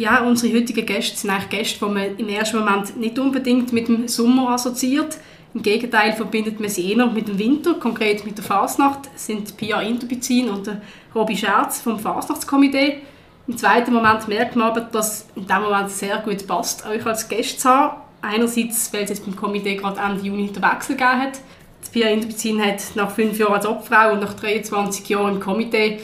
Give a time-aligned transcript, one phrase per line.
[0.00, 3.86] Ja, unsere heutigen Gäste sind eigentlich Gäste, die man im ersten Moment nicht unbedingt mit
[3.86, 5.18] dem Sommer assoziiert.
[5.52, 9.82] Im Gegenteil verbindet man sie eher mit dem Winter, konkret mit der Fasnacht, sind Pia
[9.82, 10.80] Interbizin und der
[11.14, 13.02] Robi Scherz vom Fasnachtskomitee.
[13.46, 17.28] Im zweiten Moment merkt man aber, dass in diesem Moment sehr gut passt, euch als
[17.28, 18.00] Gäste zu haben.
[18.22, 21.40] Einerseits, weil es jetzt beim Komitee gerade Ende Juni den Wechsel gegeben hat.
[21.86, 26.00] Die Pia Interbizin hat nach fünf Jahren als Obfrau und nach 23 Jahren im Komitee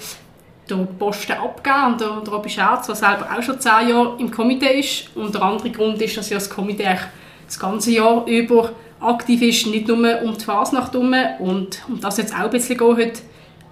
[0.69, 4.31] den Posten abgeben und der, der Robi Scherz, der selber auch schon zehn Jahre im
[4.31, 5.17] Komitee ist.
[5.17, 6.97] Und der andere Grund ist, dass ja das Komitee
[7.47, 11.15] das ganze Jahr über aktiv ist, nicht nur um die Fasnacht herum.
[11.39, 13.21] Und um das jetzt auch ein bisschen gehen heute,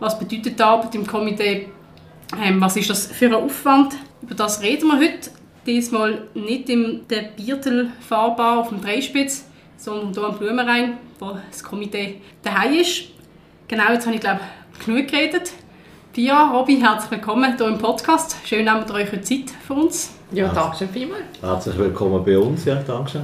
[0.01, 1.69] was bedeutet die Arbeit im Komitee,
[2.43, 3.95] ähm, was ist das für ein Aufwand?
[4.23, 5.31] Über das reden wir heute.
[5.67, 11.65] Diesmal nicht in der Biertel Fahrbar auf dem Dreispitz, sondern hier am Blumenrhein, wo das
[11.65, 13.05] Komitee daheim ist.
[13.67, 14.41] Genau, jetzt habe ich glaube
[14.85, 15.53] genug geredet.
[16.15, 18.37] Pia, Robby, herzlich willkommen hier im Podcast.
[18.45, 20.13] Schön, nehmt ihr euch Zeit für uns.
[20.31, 21.25] Ja, danke schön vielmals.
[21.43, 23.23] Herzlich willkommen bei uns, ja, danke schön.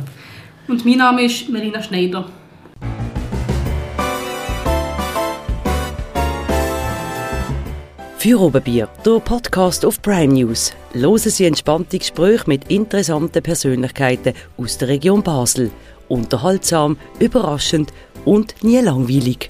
[0.67, 2.25] Und mein Name ist Melina Schneider.
[8.19, 10.73] Für Oberbier, der Podcast auf Prime News.
[10.93, 15.71] Hören Sie entspannte Gespräche mit interessanten Persönlichkeiten aus der Region Basel.
[16.09, 17.93] Unterhaltsam, überraschend
[18.25, 19.49] und nie langweilig.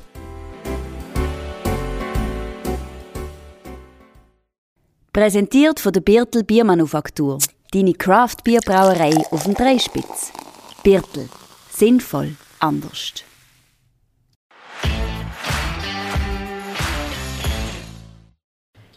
[5.13, 7.39] Präsentiert von der Birtel Biermanufaktur.
[7.73, 10.31] Deine Craft-Bierbrauerei auf dem Dreispitz.
[10.85, 11.29] Birtel.
[11.69, 12.37] Sinnvoll.
[12.61, 13.15] Anders.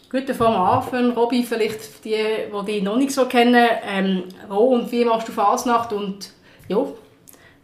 [0.08, 4.22] Gut, bevor wir anfangen, Robby, vielleicht für die, die dich noch nicht so kennen, ähm,
[4.48, 6.30] wo und wie machst du Fasnacht und
[6.68, 6.86] ja,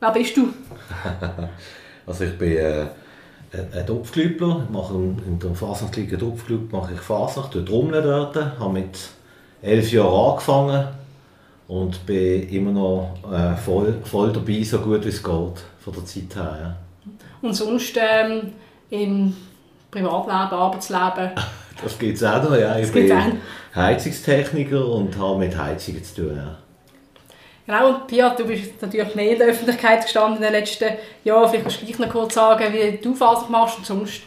[0.01, 0.53] wer bist du?
[2.05, 2.87] also ich bin äh,
[3.53, 8.99] ein Topfklübler, ich mache in der Fasnachtsliga Topfklub mache ich Fasnacht, dort dort, habe mit
[9.63, 10.89] elf Jahren angefangen
[11.67, 16.05] und bin immer noch äh, voll, voll dabei, so gut wie es geht, von der
[16.05, 16.59] Zeit her.
[16.63, 16.77] Ja.
[17.43, 18.53] Und sonst ähm,
[18.91, 19.35] im
[19.91, 21.31] Privatleben, Arbeitsleben?
[21.83, 22.79] Das gibt es auch noch, ja.
[22.79, 23.11] Ich bin
[23.75, 26.37] Heizungstechniker und habe mit Heizungen zu tun.
[26.37, 26.59] Ja.
[27.71, 30.89] Genau, und Pia, du bist natürlich mehr in der Öffentlichkeit gestanden in den letzten
[31.23, 31.49] Jahren.
[31.49, 34.23] Vielleicht kannst du gleich noch kurz sagen, wie du Fasnacht machst und sonst,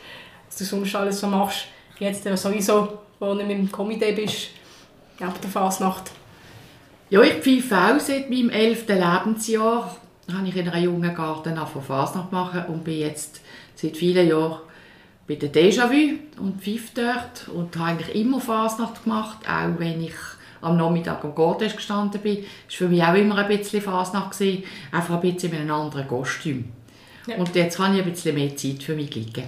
[0.48, 1.66] was du sonst alles so machst.
[2.00, 4.52] Jetzt sowieso, wo du dem Komitee bist,
[5.20, 6.12] ab der Fasnacht.
[7.10, 8.88] Ja, ich pfeife auch seit meinem 11.
[8.88, 9.94] Lebensjahr.
[10.26, 13.42] Da habe ich in einem jungen Garten von Fasnacht machen und bin jetzt
[13.76, 14.62] seit vielen Jahren
[15.28, 20.16] bei der Déjà-vu und pfeife dort und habe eigentlich immer Fasnacht gemacht, auch wenn ich
[20.64, 22.38] am Nachmittag am Garten gestanden bin.
[22.68, 25.72] Das war für mich auch immer ein bisschen Fasnacht, gewesen, einfach ein bisschen mit einem
[25.72, 26.66] anderen Kostüm.
[27.28, 27.36] Ja.
[27.38, 29.44] Und jetzt kann ich ein bisschen mehr Zeit für mich liegen.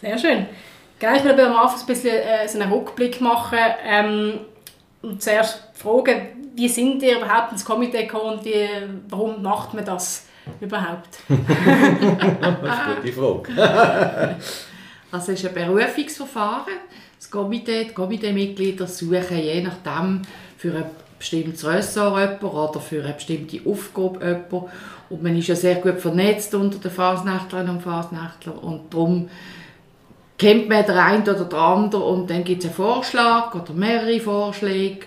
[0.00, 0.46] Sehr schön.
[0.98, 4.40] Genau, ich will am Anfang ein bisschen äh, so einen Rückblick machen ähm,
[5.02, 8.68] und zuerst fragen, wie sind ihr überhaupt ins Komitee gekommen und wie,
[9.08, 10.26] warum macht man das
[10.60, 11.18] überhaupt?
[11.28, 11.38] das
[12.62, 13.52] ist eine gute Frage.
[15.10, 16.74] also es ist ein Berufungsverfahren.
[17.24, 20.20] Das Komitee, die Komiteemitglieder suchen je nachdem
[20.58, 20.84] für ein
[21.18, 24.70] bestimmtes Ressort jemanden oder für eine bestimmte Aufgabe jemanden.
[25.08, 29.30] Und man ist ja sehr gut vernetzt unter den Fasnächtlern und Fasnächtlern und darum
[30.36, 34.20] kennt man den einen oder den anderen und dann gibt es einen Vorschlag oder mehrere
[34.20, 35.06] Vorschläge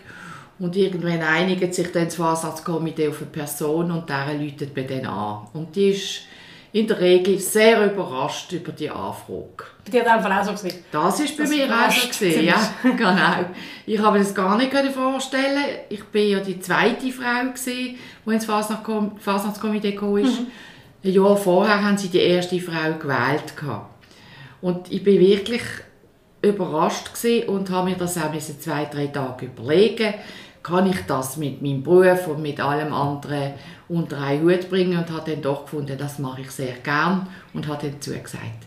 [0.58, 5.06] und irgendwann einigt sich dann das Fasnachtskomitee auf eine Person und der läutet bei denen
[5.06, 5.50] an.
[5.54, 6.22] Und die ist
[6.74, 9.77] in der Regel sehr überrascht über die Anfrage.
[9.92, 10.84] Dir hat auch so gesehen?
[10.92, 13.50] Das ist bei das mir auch so gesehen, ja, genau.
[13.86, 18.32] Ich habe mir das gar nicht vorstellen Ich war ja die zweite Frau, gewesen, die
[18.32, 20.40] ins Fasnachtskomitee gekommen ist.
[20.40, 20.48] Mhm.
[21.04, 23.54] Ein Jahr vorher haben sie die erste Frau gewählt.
[24.62, 25.62] Und ich bin wirklich
[26.42, 27.12] überrascht
[27.48, 30.14] und habe mir das auch zwei, drei Tage überlegen
[30.68, 33.54] kann ich das mit meinem Beruf und mit allem anderen
[33.88, 37.68] unter einen Hut bringen und habe dann doch gefunden, das mache ich sehr gern und
[37.68, 38.67] habe dann zugesagt.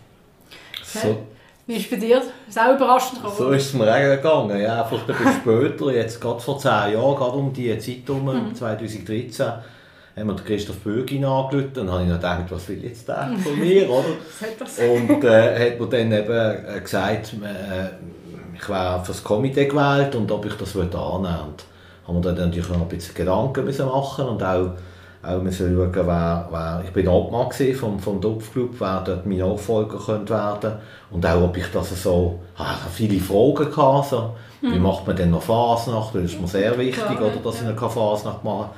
[0.93, 1.19] So.
[1.67, 2.23] Wie ist es bei dir?
[2.49, 4.61] Ist auch überraschend So ist es mir auch gegangen.
[4.61, 8.25] Ja, einfach ein bisschen später, jetzt gerade vor zehn Jahren, gerade um diese Zeit herum,
[8.25, 8.55] mhm.
[8.55, 13.59] 2013, haben wir Christoph Bögin angerufen und habe ich gedacht, was will jetzt der von
[13.59, 14.05] mir, oder?
[14.93, 20.15] und äh, hat mir dann eben äh, gesagt, äh, ich wäre für das Komitee gewählt
[20.17, 21.65] und ob ich das annehmen würde
[22.11, 24.73] haben wir dann natürlich noch ein bisschen Gedanken müssen machen und auch,
[25.23, 29.99] auch müssen schauen, wer, wer, ich bin Obmann vom, vom Topfclub, wer dort mein Nachfolger
[29.99, 30.73] könnte werden
[31.11, 34.83] und auch, ob ich das so, habe viele Fragen gehabt, so, wie mhm.
[34.83, 37.71] macht man denn noch Fasnacht, das ist mir sehr wichtig, Klar, oder, dass ja.
[37.71, 38.71] ich eine Fasnacht mache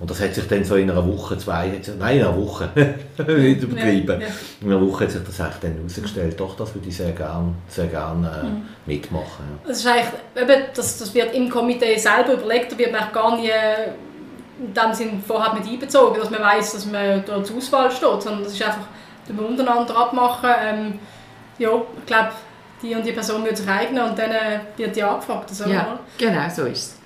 [0.00, 3.62] Und das hat sich dann so in einer Woche, zwei, nein, in einer Woche, nicht
[3.62, 4.34] übertrieben, ja, ja.
[4.62, 7.52] in einer Woche hat sich das eigentlich dann herausgestellt, doch, das würde ich sehr gerne
[7.68, 8.62] sehr gern, äh, mhm.
[8.86, 9.44] mitmachen.
[9.62, 9.68] Ja.
[9.68, 13.36] Das, ist eigentlich, eben, das, das wird im Komitee selber überlegt, da wird man gar
[13.36, 13.52] nicht
[14.58, 18.44] dem Sinn vorher mit einbezogen, dass man weiß, dass man dort zur Auswahl steht, sondern
[18.44, 18.86] das ist einfach,
[19.26, 20.98] dass wir untereinander abmachen, ähm,
[21.58, 22.30] ja, ich glaube,
[22.82, 25.48] die und die Person wird sich eignen und dann äh, wird die angefragt.
[25.50, 26.98] Also, ja, genau, so ist es.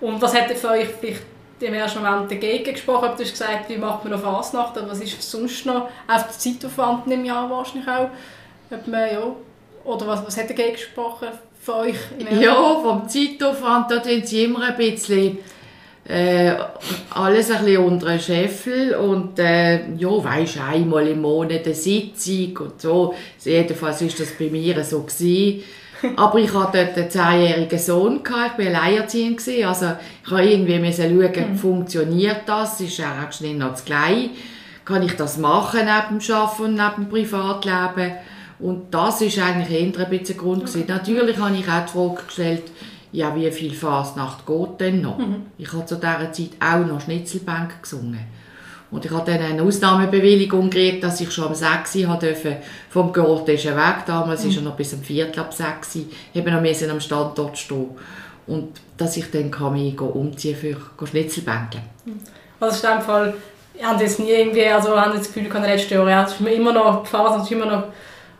[0.00, 1.22] Und was hätte für euch vielleicht
[1.60, 3.10] im ersten Moment dagegen gesprochen?
[3.16, 5.88] Du hast gesagt, wie macht man noch Fasnacht, aber was ist sonst noch?
[6.06, 8.10] Auf der Zeitaufwand im Jahr wahrscheinlich auch.
[8.70, 9.22] Ob man, ja,
[9.84, 11.28] oder was, was hat dagegen gesprochen
[11.60, 11.96] für euch?
[12.38, 15.38] Ja, vom Zeitaufwand, da tun sie immer ein bisschen
[16.08, 16.54] äh,
[17.10, 22.56] alles ein bisschen unter den Scheffel und äh, ja, weisst einmal im Monat eine Sitzung
[22.58, 23.14] und so.
[23.44, 25.62] Jedenfalls war das bei mir so gewesen.
[26.16, 29.92] Aber ich hatte dort einen zehnjährigen Sohn, gehabt, ich war alleinerziehend, also
[30.24, 31.56] ich musste irgendwie schauen, mhm.
[31.56, 34.30] funktioniert das, ist er eigentlich noch das Gleiche,
[34.84, 38.12] kann ich das machen neben dem Arbeiten und neben dem Privatleben
[38.60, 40.84] und das ist eigentlich eher ein bisschen Grund gewesen.
[40.86, 42.64] Natürlich habe ich auch die Frage gestellt,
[43.12, 45.18] ja, wie viel Fasnacht geht denn noch?
[45.18, 45.46] Mhm.
[45.56, 48.20] Ich habe zu dieser Zeit auch noch Schnitzelbank gesungen.
[48.90, 52.56] Und ich habe dann eine Ausnahmebewilligung gekriegt, dass ich schon um 6 Uhr durfte
[52.88, 54.06] vom Gordischen Weg.
[54.06, 54.50] Damals mhm.
[54.50, 56.02] ist er noch bis um Viertel ab 6 Uhr.
[56.34, 57.90] eben noch müssen am Standort stehen.
[58.46, 61.78] Und dass ich dann kann mich umziehen für Schnitzelbänke.
[62.06, 62.20] Mhm.
[62.60, 63.34] Also in dem Fall,
[63.74, 66.32] ich habe jetzt nie irgendwie, also habe das Gefühl, ich kann letztes Jahr, ja, es
[66.32, 67.84] ist immer noch Phase, es ist immer noch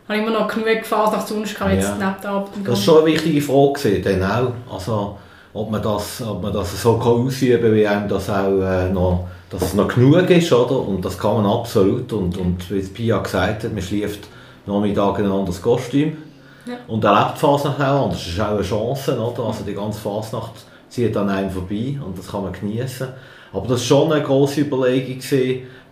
[0.09, 1.95] habe immer noch genug gefahren nach sonst kann jetzt ja.
[1.95, 2.49] neben der Arbeit.
[2.65, 4.73] Das ist schon eine wichtige Frage dann auch.
[4.73, 5.17] Also,
[5.53, 8.89] ob man das, ob man das so kann ausüben kann, wie einem das auch äh,
[8.89, 10.79] noch, dass es noch genug ist, oder?
[10.79, 12.11] Und das kann man absolut.
[12.13, 14.27] Und, und wie Pia gesagt hat, man schläft
[14.65, 16.17] Nachmittag in ein anderes Kostüm.
[16.65, 16.75] Ja.
[16.87, 18.19] Und erlebt die Fasnacht auch anders.
[18.19, 19.43] Das ist auch eine Chance, oder?
[19.43, 20.53] Also die ganze Fasnacht
[20.89, 23.07] zieht an einem vorbei und das kann man genießen.
[23.53, 25.19] Aber das war schon eine grosse Überlegung.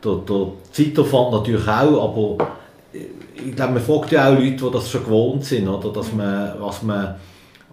[0.04, 2.48] Der, der Zeitaufwand natürlich auch, aber
[2.94, 5.92] ich glaube, man fragt ja auch Leute, die das schon gewohnt sind, oder?
[5.92, 7.16] Dass man, was man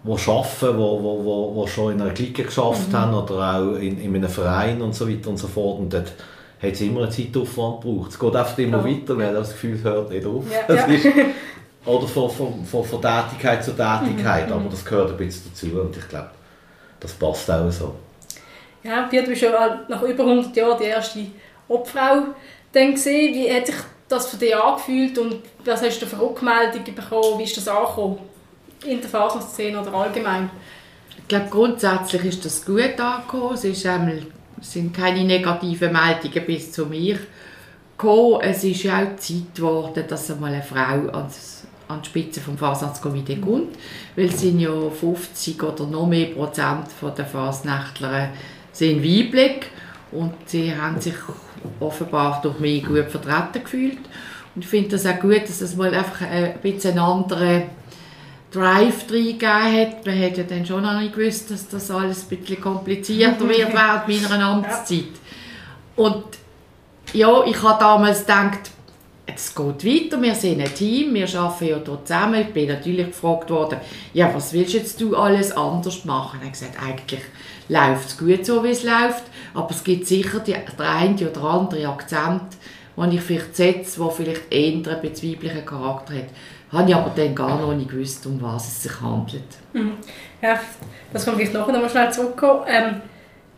[0.03, 2.97] wo arbeiten, wo, wo, wo, wo schon in einer Clique geschafft mhm.
[2.97, 5.79] haben oder auch in, in einem Verein und so weiter und so fort.
[5.79, 6.13] Und dort
[6.61, 8.11] hat es immer einen Zeitaufwand gebraucht.
[8.11, 8.85] Es geht einfach immer ja.
[8.85, 10.43] weiter, man hat das Gefühl, es hört nicht auf.
[10.51, 10.85] Ja, ja.
[10.85, 11.07] Ist,
[11.85, 14.53] oder von, von, von, von Tätigkeit zu Tätigkeit, mhm.
[14.53, 16.29] aber das gehört ein bisschen dazu und ich glaube,
[16.99, 17.95] das passt auch so.
[18.83, 21.19] Ja, Piet, du bist ja nach über 100 Jahren die erste
[21.67, 22.23] Obfrau
[22.71, 23.33] dann gesehen.
[23.33, 23.75] Wie hat sich
[24.07, 27.39] das für dich angefühlt und was hast du für Rückmeldungen bekommen?
[27.39, 28.19] Wie ist das angekommen?
[28.85, 30.49] In der Fasernszene oder allgemein?
[31.17, 33.55] Ich glaube, grundsätzlich ist das gut angekommen.
[33.55, 34.21] Es, ist einmal,
[34.61, 37.17] es sind keine negativen Meldungen bis zu mir
[37.97, 38.41] gekommen.
[38.41, 42.59] Es ist ja auch Zeit geworden, dass einmal eine Frau ans, an die Spitze des
[42.59, 43.75] Fasnachtskomitee kommt.
[44.15, 46.87] Weil es sind ja 50 oder noch mehr Prozent
[47.17, 48.29] der Fasnächtler
[48.71, 49.67] sind weiblich
[50.11, 51.15] und sie haben sich
[51.79, 53.99] offenbar durch mich gut vertreten gefühlt.
[54.55, 57.63] Und ich finde das auch gut, dass es mal einfach ein bisschen einen anderen
[58.51, 60.05] Drive reingegeben hat.
[60.05, 63.73] Man hat ja dann schon noch nicht gewusst, dass das alles ein bisschen komplizierter wird
[64.07, 65.05] während meiner Amtszeit.
[65.95, 66.23] Und
[67.13, 68.71] ja, ich habe damals gedacht,
[69.25, 72.41] es geht weiter, wir sind ein Team, wir arbeiten ja hier zusammen.
[72.41, 73.79] Ich bin natürlich gefragt worden,
[74.13, 76.39] ja, was willst jetzt du alles anders machen?
[76.41, 77.21] Ich habe gesagt, eigentlich
[77.67, 79.23] läuft es gut so, wie es läuft,
[79.53, 82.43] aber es gibt sicher die, der eine oder andere Akzent,
[82.95, 86.29] den ich vielleicht setze, der vielleicht eher einen bezweiblichen Charakter hat.
[86.71, 89.43] Habe ich aber dann gar noch nicht gewusst, um was es sich handelt.
[89.73, 89.93] Mhm.
[90.41, 90.59] Ja,
[91.11, 92.61] das kommt nachher noch mal schnell zurückkommen.
[92.67, 93.01] Ähm,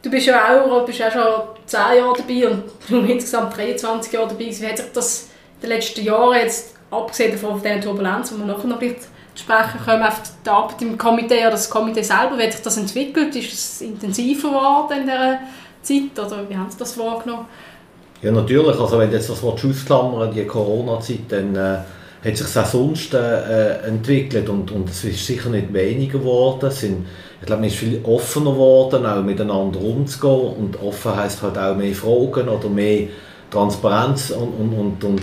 [0.01, 1.23] du bist ja auch, bist ja schon
[1.65, 2.63] 10 Jahre dabei und
[3.09, 4.45] insgesamt 23 Jahre dabei.
[4.45, 5.26] Wie hat sich das
[5.61, 9.01] den letzten Jahren jetzt, abgesehen davon von dieser Turbulenz, wo wir nachher noch vielleicht
[9.35, 12.77] sprechen kommen, auf die Arbeit im Komitee oder das Komitee selber, wie hat sich das
[12.77, 13.35] entwickelt?
[13.35, 15.39] Ist es intensiver geworden in dieser
[15.81, 17.45] Zeit oder wie haben Sie das wahrgenommen?
[18.21, 18.79] Ja, natürlich.
[18.79, 21.77] Also wenn jetzt das ausklammern die Corona-Zeit, dann äh,
[22.25, 26.71] hat sich auch sonst äh, entwickelt und, und es ist sicher nicht weniger geworden.
[26.71, 27.05] Sind,
[27.39, 31.75] ich glaube, man ist viel offener geworden, auch miteinander umzugehen und offen heisst halt auch
[31.75, 33.07] mehr Fragen oder mehr
[33.51, 35.21] Transparenz und, und, und, und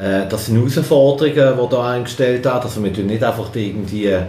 [0.00, 2.62] äh, das sind Herausforderungen, die da eingestellt werden.
[2.62, 4.22] Also wir tun nicht einfach irgendwie äh,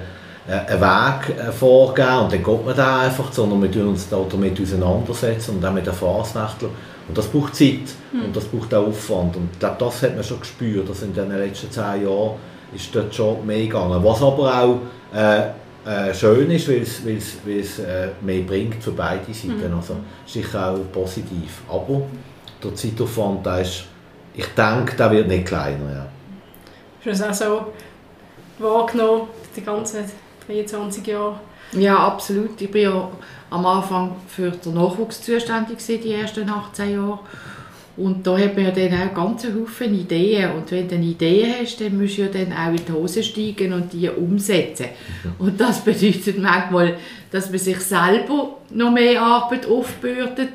[0.47, 4.17] einen Weg äh, vorgeben und dann geht man da einfach, sondern wir tun uns da
[4.29, 6.71] damit auseinandersetzen und auch mit den Fasnächtlern.
[7.07, 7.79] Und das braucht Zeit
[8.11, 8.25] mhm.
[8.25, 9.37] und das braucht auch Aufwand.
[9.37, 12.31] Und ich glaube, das hat man schon gespürt, dass in den letzten zehn Jahren
[12.75, 14.03] ist dort schon mehr gegangen.
[14.03, 14.79] Was aber auch
[15.15, 19.69] äh, schön ist, weil es äh, mehr bringt für beide Seiten.
[19.69, 19.77] Mhm.
[19.77, 21.61] Also sicher auch positiv.
[21.69, 22.03] Aber
[22.63, 23.85] der Zeitaufwand, der ist
[24.33, 25.91] ich denke, der wird nicht kleiner.
[25.91, 26.07] Ja.
[27.05, 27.73] Hast du das auch
[28.59, 30.05] so wahrgenommen, die ganzen
[30.47, 31.39] 23 Jahre?
[31.73, 32.59] Ja, absolut.
[32.61, 33.09] Ich bin ja
[33.49, 37.19] am Anfang für den Nachwuchs zuständig gewesen, die ersten 18 Jahre.
[37.97, 40.53] Und da hat man ja dann auch ganz Haufen Ideen.
[40.53, 43.21] Und wenn du eine Idee hast, dann musst du ja dann auch in die Hose
[43.21, 44.87] steigen und die umsetzen.
[45.37, 46.97] Und das bedeutet manchmal,
[47.31, 50.51] dass man sich selber noch mehr Arbeit aufbürdet.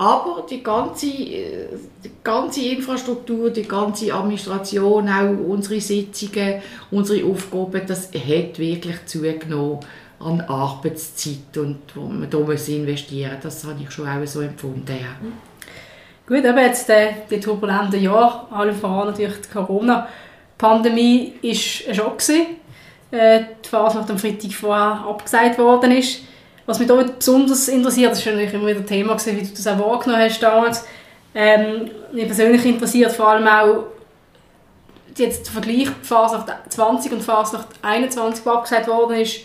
[0.00, 1.66] Aber die ganze, äh,
[2.02, 9.80] die ganze Infrastruktur, die ganze Administration, auch unsere Sitzungen, unsere Aufgaben, das hat wirklich zugenommen
[10.18, 14.86] an Arbeitszeit und wo man da muss investieren Das habe ich schon auch so empfunden.
[14.88, 15.16] Ja.
[16.26, 22.22] Gut, aber jetzt äh, die turbulenten Jahre, alle voran natürlich die Corona-Pandemie, war ein Schock.
[23.10, 26.22] Äh, die Phase nach dem Freitag vorher abgesagt worden ist.
[26.70, 29.66] Was mich da besonders interessiert, das war natürlich immer wieder Thema, gewesen, wie du das
[29.66, 30.84] auch wahrgenommen hast damals.
[31.34, 33.86] Ähm, mich persönlich interessiert vor allem auch
[35.16, 39.40] jetzt der Vergleich Fasnacht 20 und Fasnacht 21, die abgesagt worden ist.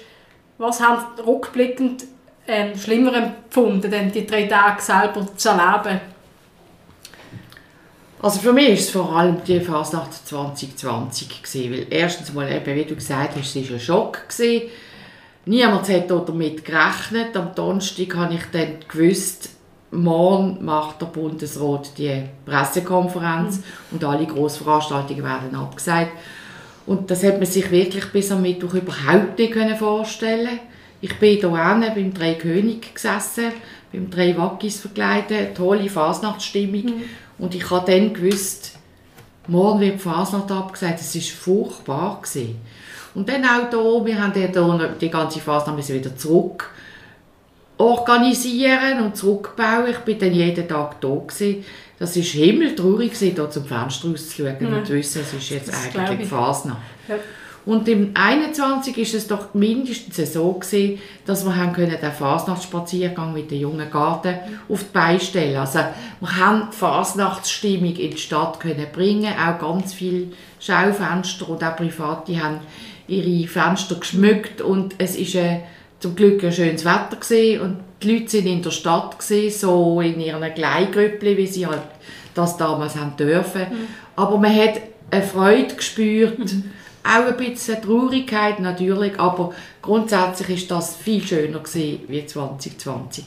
[0.60, 2.04] Was haben rückblickend
[2.48, 6.02] ähm, schlimmer empfunden, denn die drei Tage selber zu erleben?
[8.22, 12.76] Also für mich ist es vor allem die Fasnacht 2020 gewesen, weil erstens mal eben,
[12.76, 14.70] wie du gesagt hast, es war ein Schock gewesen.
[15.46, 17.38] Niemand hat damit gerechnet.
[17.38, 19.50] Am Donnerstag habe ich dann gewusst,
[19.92, 23.64] morgen macht der Bundesrat die Pressekonferenz mhm.
[23.92, 26.12] und alle Grossveranstaltungen werden abgesagt.
[26.88, 30.60] Und das hat man sich wirklich bis am Mittwoch überhaupt nicht vorstellen
[31.02, 33.52] Ich bin hier hinten beim Drei König gesessen,
[33.92, 36.86] beim Drei Wackis verkleidet, tolle Fasnachtsstimmung.
[36.86, 37.04] Mhm.
[37.38, 38.78] Und ich habe dann gewusst,
[39.48, 41.02] morgen wird die Fasnacht abgesagt.
[41.02, 42.22] Es war furchtbar.
[42.22, 42.56] Gewesen.
[43.16, 46.70] Und dann auch hier, wir haben hier die ganze Fasnacht wieder zurück
[47.78, 49.88] organisieren und zurückbauen.
[49.90, 51.66] Ich bin dann jeden Tag da gewesen.
[51.98, 54.68] Das war himmeltraurig, hier zum Fenster rauszuschauen ja.
[54.68, 56.82] und zu wissen, es ist jetzt das eigentlich die Fasnacht.
[57.08, 57.16] Ja.
[57.66, 63.34] Und im 21 ist es doch mindestens so gewesen, dass wir haben können den Fasnachtsspaziergang
[63.34, 64.36] mit den jungen Garten
[64.70, 65.58] auf die Beine stellen.
[65.58, 65.80] Also
[66.20, 70.28] wir haben die Fasnachtsstimmung in die Stadt können bringen, auch ganz viele
[70.60, 72.60] Schaufenster und auch Private haben
[73.08, 75.60] ihre Fenster geschmückt und es ist äh,
[76.00, 80.02] zum Glück ein schönes Wetter gewesen und die Leute sind in der Stadt gewesen, so
[80.02, 81.82] in ihren Gleichgrüppli, wie sie halt
[82.34, 83.62] das damals haben dürfen.
[83.62, 83.88] Mhm.
[84.16, 84.82] Aber man hat
[85.12, 86.40] eine Freude gespürt.
[86.40, 86.72] Mhm
[87.06, 93.26] auch ein bisschen Traurigkeit natürlich, aber grundsätzlich ist das viel schöner gewesen wie 2020.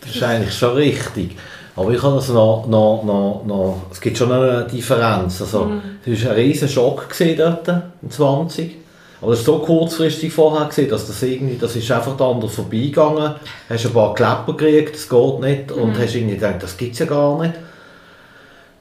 [0.00, 1.36] Das ist eigentlich schon richtig.
[1.76, 5.40] Aber ich habe also noch, noch, noch, noch, es gibt schon eine Differenz.
[5.40, 5.80] Also, mhm.
[6.04, 7.68] Es war ein riesiger Schock dort,
[8.02, 8.76] im 20.
[9.22, 13.34] Aber es ist so kurzfristig vorher gesehen, dass das irgendwie, das ist einfach dann vorbeigegangen.
[13.68, 15.72] Du Hast ein paar Klepper gekriegt, das geht nicht.
[15.72, 15.98] Und mhm.
[15.98, 17.54] hast irgendwie gedacht, das gibt es ja gar nicht.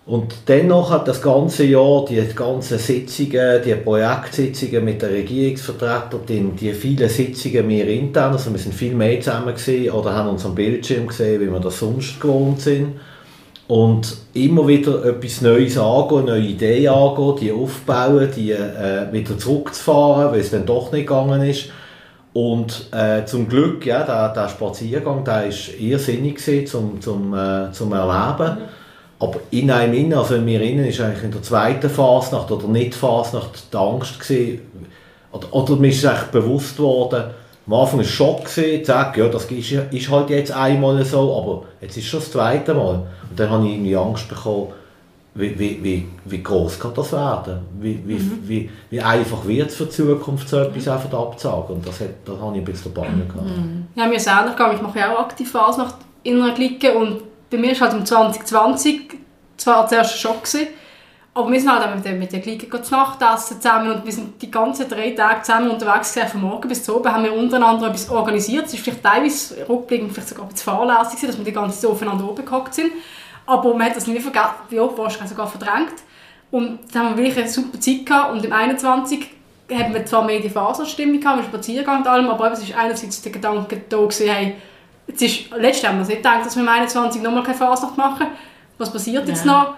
[0.09, 6.21] Und dennoch hat das ganze Jahr die ganzen Sitzungen, die Projektsitzungen mit den Regierungsvertretern,
[6.59, 10.43] die, vielen Sitzungen wir intern, also wir sind viel mehr zusammen gesehen oder haben uns
[10.47, 12.93] am Bildschirm gesehen, wie wir das sonst gewohnt sind.
[13.67, 20.31] Und immer wieder etwas Neues angehen, neue Ideen angehen, die aufbauen, die äh, wieder zurückzufahren,
[20.31, 21.65] weil es dann doch nicht gegangen ist.
[22.33, 27.71] Und äh, zum Glück, ja, der, der Spaziergang, der war irrsinnig gewesen, zum, zum, äh,
[27.73, 28.57] zum Erleben.
[29.19, 32.67] Aber in einem innen, also in mir innen, ist eigentlich in der zweiten Fasnacht oder
[32.67, 34.61] nicht Fasnacht die Angst gewesen,
[35.31, 37.25] oder, oder mir ist eigentlich bewusst worden,
[37.67, 41.03] am Anfang war es Schock, gewesen, zu sagen, ja, das ist, ist halt jetzt einmal
[41.05, 43.07] so, aber jetzt ist es schon das zweite Mal.
[43.29, 44.69] Und dann habe ich irgendwie Angst bekommen,
[45.35, 47.59] wie, wie, wie, wie groß kann das werden?
[47.79, 48.39] Wie, wie, mhm.
[48.43, 50.91] wie, wie einfach wird es für die Zukunft, so etwas mhm.
[50.91, 51.75] einfach abzusagen?
[51.75, 53.45] Und das, hat, das habe ich ein bisschen Bange gehabt.
[53.45, 53.87] Mhm.
[53.95, 54.75] Ja, mir ist ähnlich gegangen.
[54.75, 58.05] Ich mache ja auch aktiv Fasnacht in einer Clique und bei mir war halt im
[58.05, 59.01] 2020
[59.57, 60.67] zwar zuerst ein Schock, gewesen,
[61.33, 64.11] aber wir sind halt mit der, mit der Clique zu Nacht essen zusammen und wir
[64.11, 66.31] sind die ganzen drei Tage zusammen unterwegs gewesen.
[66.31, 68.65] Von morgen bis zu oben haben wir untereinander etwas organisiert.
[68.65, 72.27] Es ist vielleicht teilweise rückblickend vielleicht sogar ein fahrlässig, dass wir die ganze Zeit aufeinander
[72.27, 72.91] oben gehockt sind.
[73.45, 75.95] Aber man hat das nicht vergessen, ja, wahrscheinlich sogar verdrängt.
[76.51, 78.33] Und dann haben wir wirklich eine super Zeit gehabt.
[78.33, 79.27] Und im 21
[79.71, 83.21] haben wir zwar mehr die Faserstimmung gehabt, mit Spaziergang und allem, aber es ist einerseits
[83.21, 84.55] der Gedanke da gewesen, hey,
[85.09, 88.27] jetzt ist, letztes haben wir nicht gedacht, dass wir im 21 nochmal keine Fasnacht machen
[88.79, 89.51] was passiert jetzt ja.
[89.51, 89.73] noch?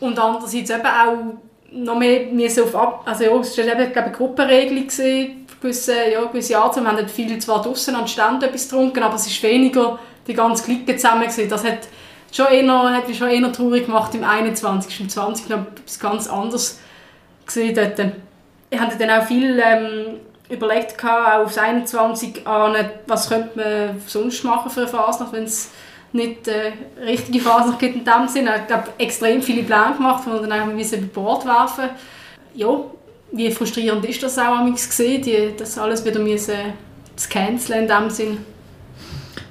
[0.00, 1.16] Und andererseits eben auch
[1.72, 6.10] noch mehr müssen auf ab, also ja, es war eben glaube eine Gruppenregelung gewesen, gewisse,
[6.12, 6.84] ja, gewisse Arten.
[6.84, 10.64] Wir haben viele zwar draußen an Ständen etwas getrunken, aber es ist weniger die ganze
[10.64, 11.48] Clique zusammen gewesen.
[11.48, 11.78] Das hat
[12.30, 15.00] schon eher, hat mich schon eher traurig gemacht im 21.
[15.00, 15.48] Im 20.
[15.48, 16.80] noch etwas ganz anderes
[17.46, 18.12] gesehen dort.
[18.70, 24.02] Ich hatte dann auch viel ähm, überlegt gehabt, auch aufs 21 an, was könnte man
[24.06, 25.70] sonst machen für eine Phase, wenn es
[26.12, 26.72] nicht äh,
[27.04, 28.62] richtige Phase gibt in dem Sinne.
[28.66, 31.90] Ich habe extrem viele Pläne gemacht, die wir dann über Bord werfen
[32.54, 32.84] Ja,
[33.32, 36.54] wie frustrierend ist das auch gesehen, die, das alles wieder müssen
[37.16, 38.38] zu canceln in dem Sinn?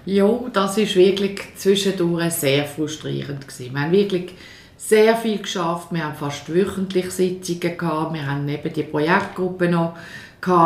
[0.05, 3.73] Ja, das ist wirklich zwischendurch sehr frustrierend gewesen.
[3.73, 4.33] Wir haben wirklich
[4.77, 5.87] sehr viel geschafft.
[5.91, 8.13] Wir haben fast wöchentlich Sitzungen gehabt.
[8.13, 9.95] Wir haben eben die Projektgruppe noch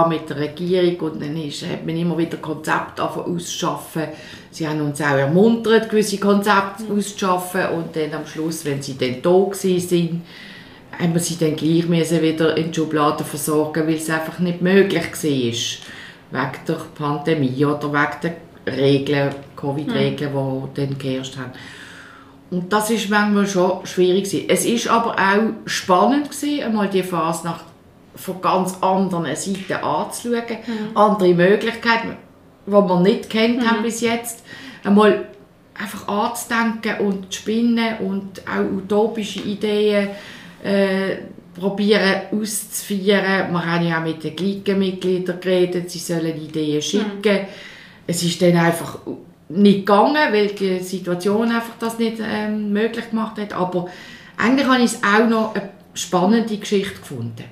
[0.10, 4.04] mit der Regierung und dann ist, hat man immer wieder Konzepte auszuschaffen.
[4.50, 6.98] Sie haben uns auch ermuntert, gewisse Konzepte mhm.
[6.98, 10.22] auszuschaffen und dann am Schluss, wenn sie dann da waren,
[11.00, 14.62] haben wir sie dann gleich müssen wieder in die Schublade versorgen, weil es einfach nicht
[14.62, 20.70] möglich war, wegen der Pandemie oder wegen der Regeln, Covid-Regeln, mhm.
[20.76, 21.52] die dann geherrscht haben.
[22.50, 24.46] Und das ist manchmal schon schwierig gewesen.
[24.48, 27.62] Es ist aber auch spannend gewesen, einmal die Phase nach
[28.18, 30.98] von ganz anderen Seiten anzuschauen, mhm.
[30.98, 32.18] andere Möglichkeiten,
[32.66, 33.70] die wir nicht kennt mhm.
[33.70, 34.44] haben bis jetzt,
[34.84, 35.26] einmal
[35.80, 40.10] einfach anzudenken und zu spinnen und auch utopische Ideen
[40.64, 41.18] äh,
[41.58, 43.52] probieren auszuführen.
[43.52, 47.42] Wir haben ja auch mit den Gliedermitgliedern geredet, sie sollen Ideen schicken.
[47.42, 47.48] Mhm.
[48.08, 49.00] Es ist dann einfach
[49.50, 53.54] nicht gegangen, weil die Situation einfach das nicht ähm, möglich gemacht hat.
[53.54, 53.88] Aber
[54.38, 57.44] eigentlich habe ich es auch noch eine spannende Geschichte gefunden.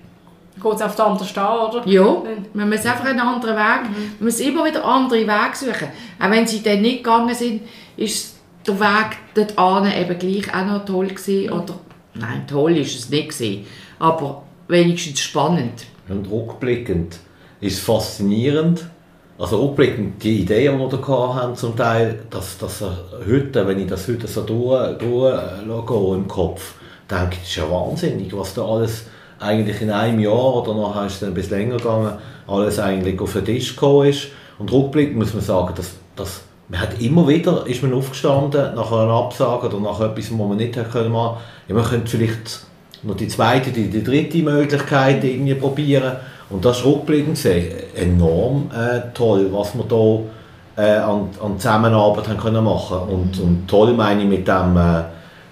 [0.66, 1.84] Geht es auf der anderen stehen, oder?
[1.86, 2.24] Ja,
[2.56, 4.14] man muss einfach einen anderen Weg, mhm.
[4.18, 5.90] man muss immer wieder andere Wege suchen.
[6.20, 7.62] Auch wenn sie dann nicht gegangen sind,
[7.96, 11.46] ist der Weg dorthin eben gleich auch noch toll gewesen.
[11.46, 11.54] Mhm.
[11.54, 11.80] Oder,
[12.16, 13.68] nein, toll ist es nicht gewesen,
[14.00, 15.86] aber wenigstens spannend.
[16.10, 17.20] Und rückblickend
[17.62, 18.90] ist es faszinierend,
[19.38, 22.84] also rückblickend die Ideen, die wir da haben, zum Teil, dass, dass
[23.30, 26.74] heute, wenn ich das heute so durch, durch im Kopf,
[27.08, 29.06] denke ich, das ist ja wahnsinnig, was da alles
[29.46, 32.14] eigentlich in einem Jahr oder nachher ist es ein bisschen länger gegangen,
[32.48, 34.28] alles eigentlich auf den Tisch gekommen ist.
[34.58, 38.92] Und rückblickend muss man sagen, dass, dass man hat immer wieder ist man aufgestanden nach
[38.92, 41.14] einer Absage oder nach etwas, was man nicht machen können.
[41.14, 42.66] Ja, man könnte vielleicht
[43.04, 46.14] noch die zweite, die, die dritte Möglichkeit irgendwie probieren.
[46.50, 52.28] Und das ist rückblickend gesehen enorm äh, toll, was wir da äh, an, an Zusammenarbeit
[52.28, 55.04] haben können machen und, und toll meine ich mit dem äh,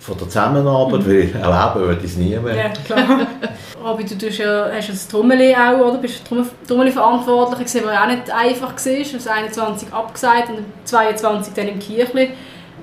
[0.04, 1.06] von der Zusammenarbeit, mhm.
[1.06, 2.56] weil erleben würde ich es nie mehr.
[2.56, 3.28] Ja, klar.
[3.84, 5.98] Aber du tust ja, hast ja das Trommeli auch, oder?
[5.98, 6.24] Bist
[6.68, 8.94] Trommeli verantwortlich gewesen, was auch nicht einfach war.
[8.94, 12.32] Du hast 21 abgesagt und 22 dann im Kirchli,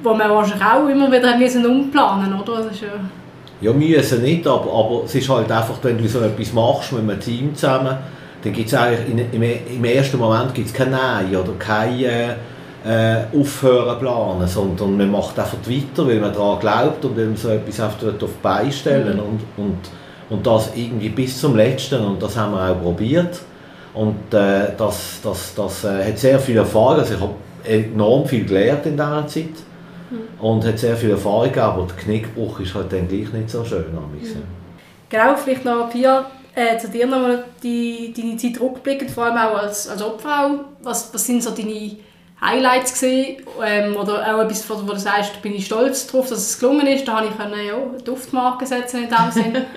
[0.03, 2.63] wo man wahrscheinlich auch immer wieder müssen umplanen oder?
[2.63, 2.89] Das ist ja
[3.61, 7.03] ja, müssen nicht, aber, aber es ist halt einfach, wenn du so etwas machst mit
[7.03, 7.99] einem Team zusammen,
[8.43, 12.37] dann gibt es eigentlich in, im, im, ersten Moment gibt's kein Nein oder kein äh,
[12.85, 17.37] äh, Aufhören planen, sondern man macht einfach weiter, weil man daran glaubt und weil man
[17.37, 19.23] so etwas auf die Beine stellen mhm.
[19.23, 19.79] und, und,
[20.31, 23.41] und das irgendwie bis zum Letzten und das haben wir auch probiert
[23.93, 28.47] und äh, das, das, das äh, hat sehr viel Erfahrung, also ich habe enorm viel
[28.47, 29.45] gelernt in dieser Zeit
[30.11, 30.43] mhm.
[30.45, 33.65] und hat sehr viel Erfahrung gegeben, aber der Knickbruch ist halt dann gleich nicht so
[33.65, 33.85] schön.
[33.93, 34.43] Mhm.
[35.11, 39.59] Genau, vielleicht noch Pia, äh, zu dir nochmal die, deine Zeit rückblickend, vor allem auch
[39.59, 40.61] als, als Obfrau.
[40.83, 41.97] Was, was sind so deine
[42.41, 46.59] Highlights gesehen ähm, oder auch etwas, wo du sagst, bin ich stolz darauf, dass es
[46.59, 47.07] gelungen ist.
[47.07, 49.67] Da habe ich können, ja, Duftmarke setzen in dem Sinne.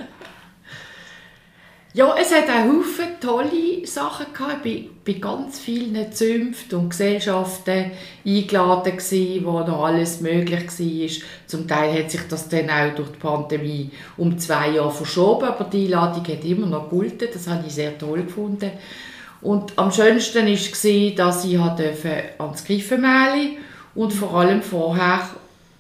[1.96, 4.66] Ja, es hat auch viele tolle Sachen gehabt.
[4.66, 7.92] Ich war bei ganz vielen Zünften und Gesellschaften
[8.26, 11.26] eingeladen, gewesen, wo noch alles möglich war.
[11.46, 15.66] Zum Teil hat sich das dann auch durch die Pandemie um zwei Jahre verschoben, aber
[15.66, 17.28] die Einladung hat immer noch gegolten.
[17.32, 18.72] Das habe ich sehr toll gefunden.
[19.44, 23.58] Und am schönsten war, dass ich ans Griffenmähli
[23.94, 25.30] und vor allem vorher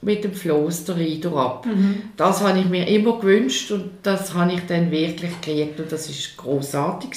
[0.02, 1.65] mit dem Floß der Rieder ab.
[1.65, 2.04] Mhm.
[2.17, 6.10] Das habe ich mir immer gewünscht und das habe ich dann wirklich gekriegt und das
[6.10, 7.12] war grossartig.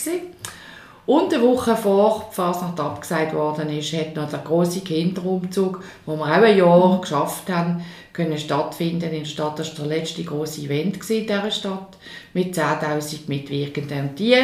[1.04, 6.16] Und eine Woche vor die Fasnacht abgesagt worden ist, hat noch der große Kinderumzug, wo
[6.16, 9.58] wir auch ein Jahr geschafft haben, können stattfinden in der Stadt.
[9.58, 11.96] Das war der letzte große Event in dieser Stadt
[12.34, 14.10] mit 10'000 Mitwirkenden.
[14.10, 14.36] Und die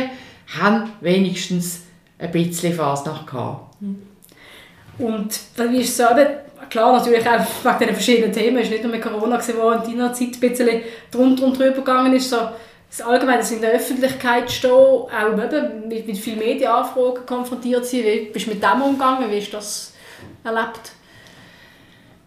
[0.59, 1.83] haben wenigstens
[2.23, 3.77] ein bisschen Fasnacht gehabt.
[4.99, 6.05] Und wie ist es so,
[6.71, 9.71] klar, natürlich auch wegen den verschiedenen Themen, es war nicht nur mit Corona, gewesen, wo
[9.71, 10.81] in deiner Zeit ein bisschen
[11.11, 12.37] drunter und drüber gegangen ist, so
[12.89, 18.05] das Allgemeine, dass in der Öffentlichkeit stehen, auch eben mit, mit vielen Medienanfragen konfrontiert sind.
[18.05, 19.31] Wie bist du mit dem umgegangen?
[19.31, 19.95] Wie hast du das
[20.45, 20.93] erlebt?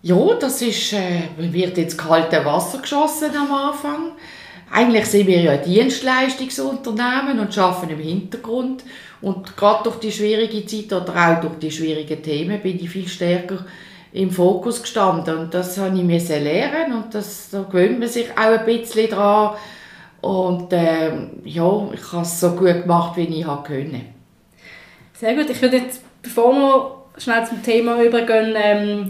[0.01, 4.11] Ja, das ist, äh, wird ins kalte Wasser geschossen am Anfang.
[4.75, 8.83] Eigentlich sind wir ja ein Dienstleistungsunternehmen und arbeiten im Hintergrund.
[9.21, 13.07] Und gerade durch die schwierige Zeit oder auch durch die schwierigen Themen bin ich viel
[13.07, 13.65] stärker
[14.11, 15.37] im Fokus gestanden.
[15.37, 19.55] Und das habe ich lernen und das, da gewöhnt man sich auch ein bisschen dran.
[20.19, 24.01] Und ähm, ja, ich habe es so gut gemacht, wie ich konnte.
[25.13, 25.49] Sehr gut.
[25.51, 29.09] Ich würde jetzt, bevor wir schnell zum Thema übergehen, ähm,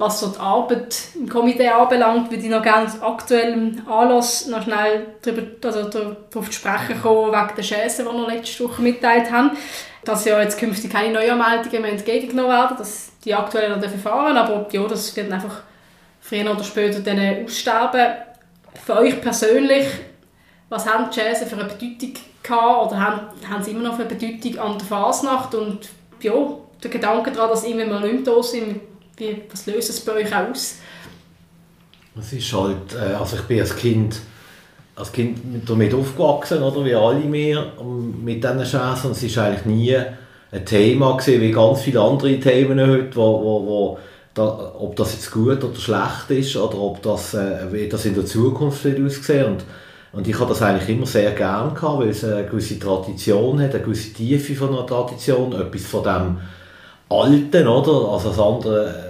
[0.00, 4.62] was so die Arbeit im Komitee anbelangt, würde ich noch gerne aus aktuellem Anlass noch
[4.62, 9.50] schnell darüber, also darauf sprechen kommen, wegen der Schäse, die wir letzte Woche mitteilt haben.
[10.04, 14.66] dass ja jetzt künftig keine Neuanmeldungen mehr entgegengenommen werden, dass die aktuell noch fahren aber
[14.72, 15.62] ja, das wird einfach
[16.20, 18.14] früher oder später dann aussterben.
[18.86, 19.86] Für euch persönlich,
[20.70, 24.06] was haben die Jazz für eine Bedeutung gehabt oder haben, haben sie immer noch eine
[24.06, 25.90] Bedeutung an der Fasnacht und
[26.22, 26.32] ja,
[26.82, 28.80] der Gedanke daran, dass immer mal nicht da sind,
[29.20, 30.76] wie, was löst es bei euch aus?
[32.18, 34.16] Es ist halt, äh, also ich bin als Kind,
[34.96, 37.72] als Kind damit aufgewachsen, oder, wie alle wir,
[38.22, 39.96] mit diesen Chancen es ist eigentlich nie
[40.52, 43.98] ein Thema gewesen, wie ganz viele andere Themen heute, wo, wo, wo
[44.34, 48.14] da, ob das jetzt gut oder schlecht ist oder ob das, äh, wie das in
[48.14, 49.64] der Zukunft wird aussehen und
[50.12, 53.74] und ich habe das eigentlich immer sehr gern gehabt, weil es eine gewisse Tradition hat,
[53.74, 56.38] eine gewisse Tiefe von einer Tradition, etwas von dem
[57.08, 58.12] Alten, oder?
[58.12, 59.09] Also das andere,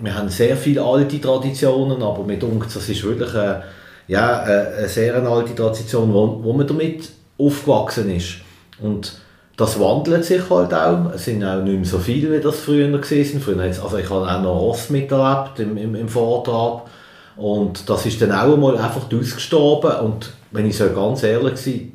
[0.00, 3.62] wir haben sehr viele alte Traditionen, aber mit uns, das ist wirklich eine,
[4.06, 7.08] ja, eine sehr alte Tradition, wo, wo man damit
[7.38, 8.36] aufgewachsen ist.
[8.80, 9.12] Und
[9.56, 11.12] das wandelt sich halt auch.
[11.14, 14.26] Es sind auch nicht mehr so viele, wie das früher gewesen früher Also ich habe
[14.26, 16.82] auch noch Ross miterlebt im, im, im Vortrag.
[17.36, 19.92] Und das ist dann auch einmal einfach ausgestorben.
[20.06, 21.92] Und wenn ich so ganz ehrlich sein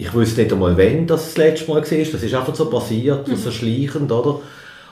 [0.00, 1.82] ich wusste nicht einmal, wann das das letzte Mal war.
[1.82, 1.90] Das
[2.22, 3.36] ist einfach so passiert, mhm.
[3.36, 4.40] so schleichend, oder?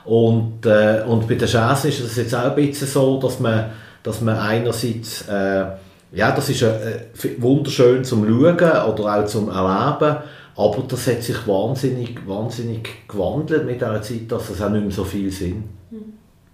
[0.05, 3.67] Und, äh, und bei der Jazz ist es jetzt auch ein bisschen so, dass man,
[4.03, 5.67] dass man einerseits, äh,
[6.13, 7.01] ja, das ist äh,
[7.39, 10.17] wunderschön zum Schauen oder auch zum Erleben,
[10.57, 14.91] aber das hat sich wahnsinnig, wahnsinnig gewandelt mit dieser Zeit, dass es auch nicht mehr
[14.91, 15.65] so viel sind.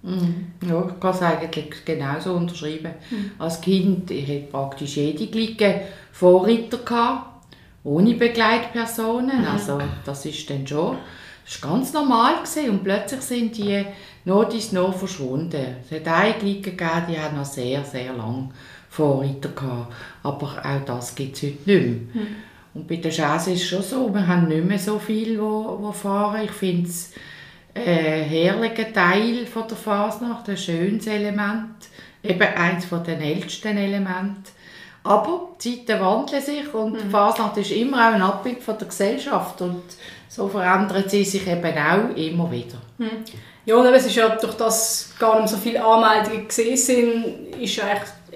[0.05, 0.53] Mhm.
[0.69, 2.93] Ja, ich kann es eigentlich genauso unterschreiben.
[3.11, 3.31] Mhm.
[3.39, 5.81] Als Kind ich hatte praktisch jede Glicke
[6.13, 7.47] Vorritter, gehabt,
[7.85, 9.41] ohne Begleitpersonen.
[9.41, 9.47] Mhm.
[9.47, 10.99] Also das ist dann schon
[11.45, 12.71] das ist ganz normal gewesen.
[12.71, 13.85] und plötzlich sind die
[14.25, 15.77] Notis noch verschwunden.
[15.85, 18.49] Es hat eine Glicke gegeben, die hat noch sehr, sehr lange
[18.89, 19.93] Vorritter gehabt.
[20.23, 21.87] Aber auch das gibt es heute nicht mehr.
[21.87, 22.27] Mhm.
[22.75, 25.79] Und bei der Jazz ist es schon so, wir haben nicht mehr so viel, wo,
[25.81, 26.43] wo fahren.
[26.45, 27.13] Ich finde es
[27.75, 27.83] ein
[28.25, 31.75] herrlicher Teil von der Fasnacht, ein schönes Element,
[32.23, 34.51] eben eines der ältesten Elemente.
[35.03, 36.99] Aber die Zeiten wandeln sich und mhm.
[36.99, 39.83] die Fasnacht ist immer auch ein Abbild von der Gesellschaft und
[40.29, 42.77] so verändert sie sich eben auch immer wieder.
[42.99, 43.25] Mhm.
[43.67, 47.77] Ja, und es ist ja durch das gar nicht so viele Anmeldungen gesehen sind, ist
[47.77, 47.85] ja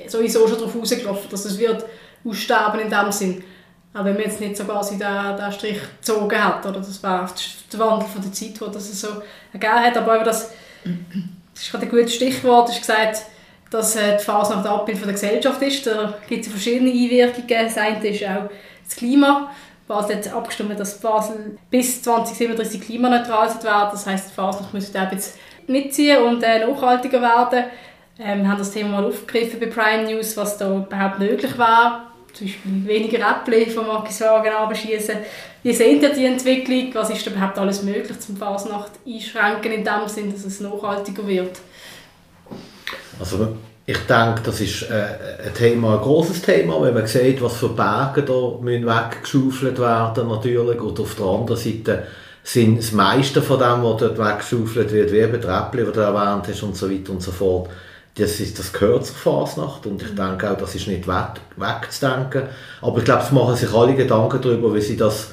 [0.07, 1.85] sowieso schon darauf rausgelaufen, dass es wird
[2.25, 3.45] aussterben in dem Sinn.
[3.93, 7.31] Auch wenn man jetzt nicht so quasi den, den Strich gezogen hat, oder das war
[7.73, 9.09] der Wandel von der Zeit, wo das so
[9.53, 10.51] ergeben hat, aber das,
[11.55, 13.23] das ist gerade ein gutes Stichwort, ist gesagt,
[13.71, 15.87] dass äh, die Phase nach der Abbild von der Gesellschaft ist.
[15.87, 17.47] Da gibt es verschiedene Einwirkungen.
[17.49, 18.49] Das eine ist auch
[18.85, 19.51] das Klima.
[19.89, 25.11] Basel hat abgestimmt, dass Basel bis 2037 klimaneutral werden Das heisst, die Fasnacht müsste da
[25.11, 27.65] jetzt mitziehen und äh, nachhaltiger werden.
[28.21, 32.09] Ähm, wir haben das Thema mal aufgegriffen bei Prime News, was da überhaupt möglich war
[32.39, 35.17] zum Beispiel weniger Äpfel von Markiswagen abschießen.
[35.63, 36.95] Wie seht ihr die Entwicklung?
[36.95, 41.59] Was ist überhaupt alles möglich zum Fasnacht einschränken in dem Sinn, dass es nachhaltiger wird?
[43.19, 43.57] Also
[43.91, 47.71] ich denke, das ist äh, ein Thema, ein großes Thema, wenn man sieht, was für
[47.71, 50.79] Berge da müssen weggeschaufelt werden natürlich.
[50.79, 52.03] Und auf der anderen Seite
[52.43, 56.47] sind das meiste von dem, was dort weggeschaufelt wird, wie eben Äpfel, die du erwähnt
[56.47, 57.71] hast und so weiter und so fort,
[58.15, 62.43] das, ist, das gehört zur Fasnacht und ich denke auch, das ist nicht weg, wegzudenken.
[62.83, 65.29] Aber ich glaube, es machen sich alle Gedanken darüber, wie sie das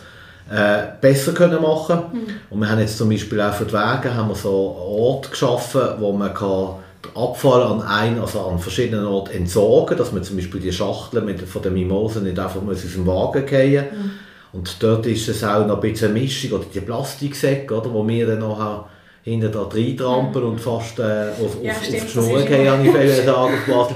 [0.49, 2.25] äh, besser können machen können.
[2.25, 2.33] Mhm.
[2.51, 5.29] Und wir haben jetzt zum Beispiel auch für die Wege haben wir so einen Ort
[5.29, 6.84] geschaffen, wo man kann
[7.15, 11.41] Abfall an ein, also an verschiedenen Orten entsorgen, dass man zum Beispiel die Schachteln mit,
[11.41, 14.11] von den Mimosen nicht einfach aus dem Wagen fallen mhm.
[14.53, 18.07] Und dort ist es auch noch ein bisschen eine Mischung, oder die Plastiksäcke, oder, wo
[18.07, 18.85] wir dann nachher
[19.23, 20.51] hinter da reintrampeln mhm.
[20.51, 23.93] und fast äh, auf, ja, auf, stimmt, auf die Schnur gehen, habe ich sagen, auf.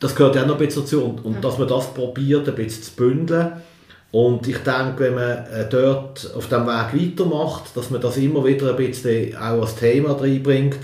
[0.00, 1.04] Das gehört ja auch noch ein bisschen dazu.
[1.04, 1.40] Und, und ja.
[1.40, 3.52] dass man das probiert, ein bisschen zu bündeln.
[4.10, 8.44] Und ich denke, wenn man äh, dort auf dem Weg weitermacht, dass man das immer
[8.44, 10.80] wieder ein bisschen auch als Thema reinbringt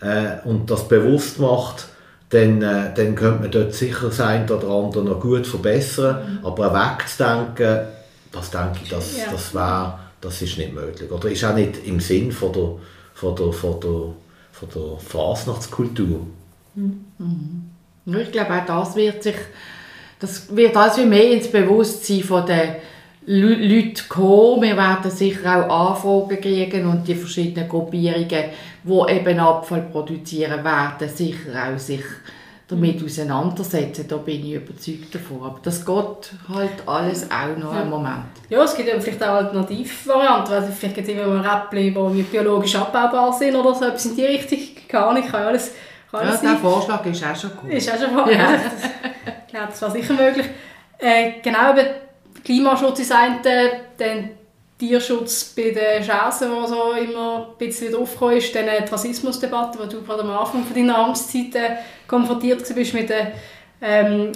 [0.00, 1.86] äh, und das bewusst macht,
[2.30, 6.40] dann, äh, dann könnte man dort sicher sein oder andere noch gut verbessern.
[6.40, 6.46] Mhm.
[6.46, 7.86] Aber wegzudenken,
[8.32, 9.24] das denke ich, das, ja.
[9.30, 11.10] das, wär, das ist nicht möglich.
[11.10, 12.70] Oder ist auch nicht im Sinn von der
[13.16, 14.14] von der, von der,
[14.52, 16.26] von der Fasnachtskultur.
[16.74, 17.70] Mhm.
[18.06, 19.36] Ich glaube, auch das wird sich
[20.20, 22.76] das wird also mehr ins Bewusstsein von den
[23.26, 24.62] Leuten kommen.
[24.62, 28.44] Wir werden sicher auch Anfragen kriegen und die verschiedenen Gruppierungen,
[28.84, 32.04] die eben Abfall produzieren, werden sicher auch sich
[32.68, 34.06] damit auseinandersetzen.
[34.08, 35.42] Da bin ich überzeugt davon.
[35.42, 37.82] Aber das geht halt alles auch noch ja.
[37.82, 38.24] im Moment.
[38.48, 40.54] Ja, es gibt ja vielleicht auch Alternativvarianten.
[40.54, 44.24] Also vielleicht gibt es immer Räppchen, die biologisch abbaubar sind oder so etwas in die
[44.24, 44.58] Richtung.
[44.88, 45.72] Gar nicht, kann alles,
[46.12, 47.72] kann alles ja, der Vorschlag ist auch schon cool.
[47.72, 48.32] Ist auch schon cool.
[48.32, 48.52] Ja.
[49.48, 50.46] glaube, das war sicher möglich.
[50.98, 52.05] Äh, genau, über
[52.46, 53.40] Klimaschutz ist eine,
[53.98, 54.30] dann
[54.78, 59.86] Tierschutz bei den Chancen, die so immer ein bisschen draufgekommen ist, dann die Rassismusdebatte, wo
[59.86, 63.32] du gerade am Anfang von deiner Amtszeit äh, konfrontiert bist mit der
[63.82, 64.30] ähm,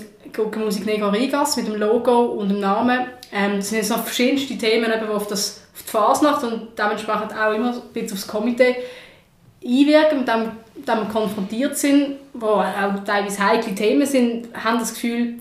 [0.56, 3.06] Musik Nego Rigas, mit dem Logo und dem Namen.
[3.32, 7.32] Ähm, das sind jetzt noch verschiedenste Themen, die auf, das, auf die Fasnacht und dementsprechend
[7.32, 8.74] auch immer ein bisschen aufs Komitee
[9.64, 14.94] einwirken, mit dem, dem wir konfrontiert sind, wo auch teilweise heikle Themen sind, haben das
[14.94, 15.34] Gefühl,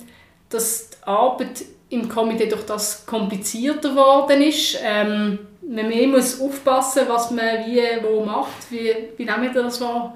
[0.49, 4.77] dass die Arbeit im Komitee durch das komplizierter geworden ist.
[4.83, 8.71] Ähm, man mehr muss aufpassen, was man wie wo macht.
[8.71, 10.15] Wie, wie nehmt ihr das wahr?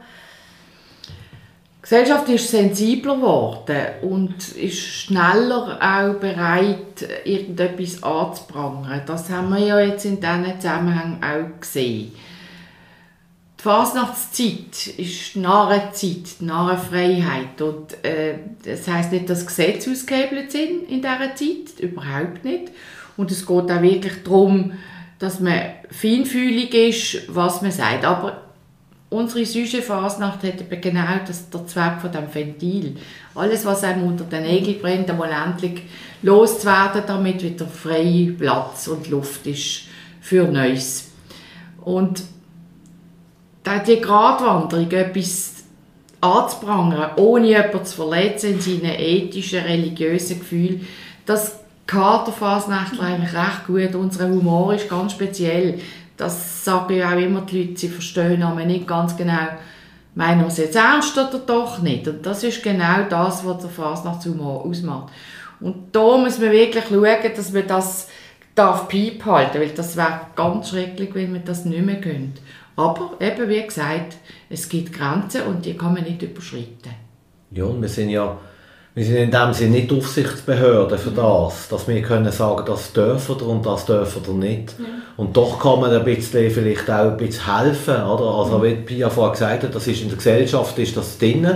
[1.78, 9.02] Die Gesellschaft ist sensibler geworden und ist schneller auch bereit, irgendetwas anzuprangern.
[9.06, 12.14] Das haben wir ja jetzt in diesen Zusammenhängen auch gesehen.
[13.64, 17.62] Die Fasnachtszeit ist Narrenzeit, Narrenfreiheit.
[17.62, 22.74] Und äh, das heisst nicht, dass Gesetze ausgehebelt sind in dieser Zeit, überhaupt nicht.
[23.16, 24.74] Und es geht auch wirklich darum,
[25.18, 28.04] dass man feinfühlig ist, was man sagt.
[28.04, 28.42] Aber
[29.10, 32.98] unsere süße Fasnacht hat eben genau das, der Zweck von dem Ventil.
[33.34, 35.84] Alles, was einem unter den Nägeln brennt, einmal endlich
[36.22, 39.84] loszuwerden, damit wieder frei Platz und Luft ist
[40.20, 41.12] für Neues.
[41.80, 42.24] Und
[43.66, 45.64] die Gratwanderung, etwas
[46.22, 50.88] anzuprangern, ohne jemanden zu verletzen in seinen ethischen, religiösen Gefühlen,
[51.26, 53.96] das kann der Fasnächtler eigentlich recht gut.
[53.96, 55.80] Unser Humor ist ganz speziell.
[56.16, 59.48] Das sagen ja auch immer die Leute, sie verstehen aber nicht ganz genau,
[60.16, 62.08] meinen wir es jetzt ernst oder doch nicht.
[62.08, 65.12] Und das ist genau das, was der Fasnachtshumor ausmacht.
[65.60, 68.08] Und da muss man wirklich schauen, dass man das
[68.56, 72.42] darf piep halten, weil das wäre ganz schrecklich, wenn man das nicht mehr könnte.
[72.76, 74.18] Aber eben, wie gesagt,
[74.50, 76.96] es gibt Grenzen und die kann man nicht überschreiten.
[77.52, 78.38] Ja, und wir sind ja
[78.96, 83.40] wir sind in dem Sinne nicht Aufsichtsbehörde für das, dass wir können sagen, das dürfen
[83.40, 84.76] wir und das dürfen wir nicht.
[84.78, 84.86] Ja.
[85.18, 88.26] Und doch kann man ein bisschen vielleicht auch ein bisschen helfen, oder?
[88.26, 91.48] Also wie Pia vorher gesagt hat, das ist in der Gesellschaft ist das drin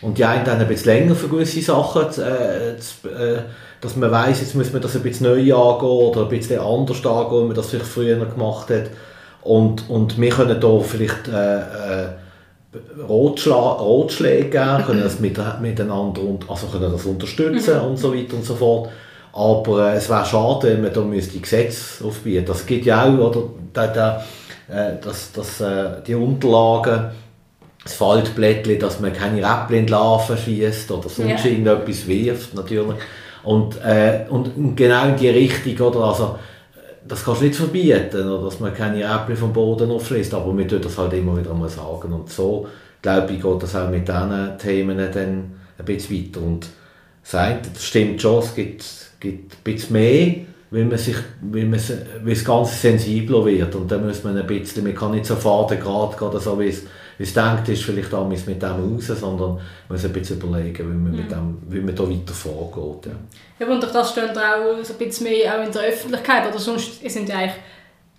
[0.00, 3.42] und die einen dann ein bisschen länger für gewisse Sachen, äh, äh,
[3.80, 7.04] dass man weiß, jetzt muss man das ein bisschen neu angehen oder ein bisschen anders
[7.04, 8.90] angehen, als man das vielleicht früher gemacht hat.
[9.42, 12.08] Und, und wir können da vielleicht äh, äh,
[13.08, 17.90] Rotschläge geben, können das mit, miteinander und, also können das unterstützen mhm.
[17.90, 18.90] und so weiter und so fort.
[19.32, 22.46] Aber äh, es wäre schade, wenn man da müsste Gesetze aufbieten.
[22.46, 24.24] Das gibt ja auch, oder, da, da,
[24.68, 27.10] äh, dass, dass äh, die Unterlagen,
[27.82, 31.50] das Faltblättchen, dass man keine Äpfel in die Larven schießt oder sonst ja.
[31.50, 32.96] irgendetwas wirft, natürlich.
[33.42, 36.38] Und, äh, und genau in die Richtung, oder, also,
[37.06, 40.68] das kannst du nicht verbieten, oder, dass man keine Äpfel vom Boden aufschließt, aber wir
[40.68, 42.12] tun das halt immer wieder mal sagen.
[42.12, 42.66] Und so,
[43.02, 46.42] glaube ich, geht das auch mit diesen Themen dann ein bisschen weiter.
[46.42, 46.66] Und
[47.22, 48.84] sagt, das stimmt schon, es gibt,
[49.20, 50.34] gibt ein bisschen mehr,
[50.70, 51.80] weil, man sich, weil, man,
[52.22, 53.74] weil das Ganze sensibler wird.
[53.74, 56.68] Und dann muss man ein bisschen, man kann nicht so faden gerade, gerade so wie
[56.68, 56.84] es
[57.22, 60.96] es denkt, ist vielleicht auch mit dem raus, sondern man muss ein bisschen überlegen, wie
[60.96, 61.28] man, mit mhm.
[61.28, 63.12] dem, wie man da weiter vorgeht.
[63.12, 63.66] Ja.
[63.66, 66.58] ja, und durch das stehen auch so ein bisschen mehr auch in der Öffentlichkeit, oder
[66.58, 67.56] sonst sind ja eigentlich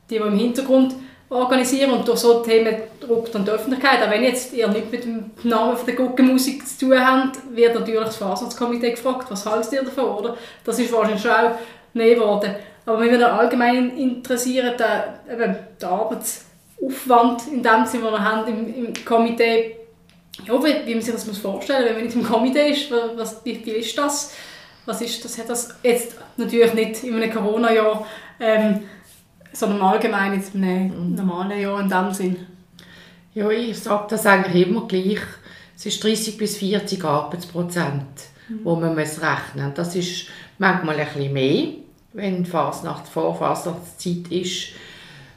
[0.08, 0.94] die, die im Hintergrund
[1.30, 4.06] organisieren und durch so Themen druckt dann die Öffentlichkeit.
[4.06, 8.04] Auch wenn jetzt ihr nicht mit dem Namen der Guckenmusik zu tun habt, wird natürlich
[8.04, 10.38] das Faserkomitee gefragt, was haltet ihr davon, oder?
[10.64, 11.52] Das ist wahrscheinlich schon auch
[11.94, 12.54] mehr geworden.
[12.86, 16.51] Aber mich würde allgemein interessieren, der, eben, der Arbeits
[16.82, 19.78] Aufwand in dem Sinne, den wir haben im, im Komitee,
[20.46, 23.44] ja, wie, wie man sich das muss vorstellen wenn man nicht im Komitee ist, was,
[23.46, 24.34] wie, wie ist das?
[24.86, 25.38] Was ist das?
[25.38, 28.06] Hat das jetzt natürlich nicht in einem Corona-Jahr,
[28.40, 28.80] ähm,
[29.54, 31.16] sondern allgemein in einem mhm.
[31.16, 32.48] normalen Jahr in dem Sinn?
[33.34, 35.20] Ja, ich sage das eigentlich immer gleich.
[35.76, 38.06] Es ist 30 bis 40 Arbeitsprozent,
[38.50, 38.60] mhm.
[38.64, 39.76] wo man muss rechnen muss.
[39.76, 41.68] Das ist manchmal ein bisschen mehr,
[42.14, 44.70] wenn Fasnacht vor Fasnachtszeit ist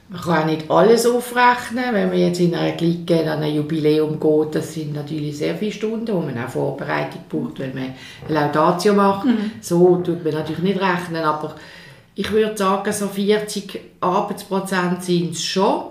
[0.07, 1.93] man kann nicht alles aufrechnen.
[1.93, 5.71] Wenn man jetzt in einer Clique an ein Jubiläum geht, das sind natürlich sehr viele
[5.71, 7.93] Stunden, wo man auch Vorbereitung braucht, wenn man
[8.27, 9.25] eine Laudatio macht.
[9.25, 9.51] Mhm.
[9.61, 11.55] So tut man natürlich nicht rechnen, aber
[12.13, 15.85] ich würde sagen, so 40 Arbeitsprozent sind es schon.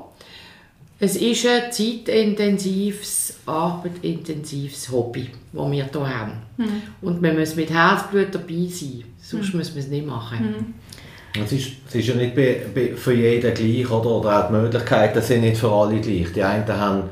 [1.00, 6.33] Es ist ein zeitintensives, arbeitsintensives Hobby, das wir hier haben.
[6.57, 6.83] Mhm.
[7.03, 9.59] Und man muss mit Herzblut dabei sein, sonst mhm.
[9.59, 10.74] muss man es nicht machen.
[11.42, 12.35] Es ist, es ist ja nicht
[12.97, 14.11] für jeden gleich, oder?
[14.11, 16.33] oder auch die Möglichkeiten sind nicht für alle gleich.
[16.33, 17.11] Die einen haben,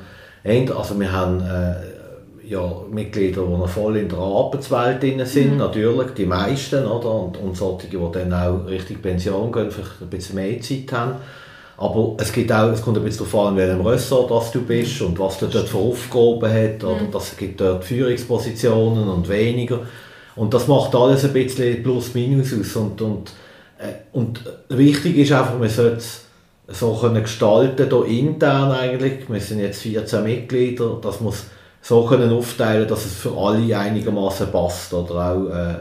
[0.76, 5.58] also wir haben äh, ja, Mitglieder, die noch voll in der Arbeitswelt drin sind, mhm.
[5.58, 7.10] natürlich, die meisten, oder?
[7.10, 11.14] Und, und solche, die dann auch richtig Pension gehen, vielleicht ein bisschen mehr Zeit haben.
[11.78, 14.62] Aber es, gibt auch, es kommt ein bisschen darauf an, in welchem Ressort das du
[14.62, 16.84] bist und was du dort für Aufgaben hast.
[16.84, 17.10] Oder mhm.
[17.10, 19.80] das gibt dort Führungspositionen und weniger.
[20.36, 22.76] Und das macht alles ein bisschen plus minus aus.
[22.76, 23.32] Und, und
[24.12, 26.24] und wichtig ist einfach, man sollte es
[26.68, 29.28] so können gestalten hier intern eigentlich.
[29.28, 31.46] Wir sind jetzt 14 Mitglieder, wir es
[31.82, 35.74] so können aufteilen, dass es für alle einigermaßen passt oder auch, äh,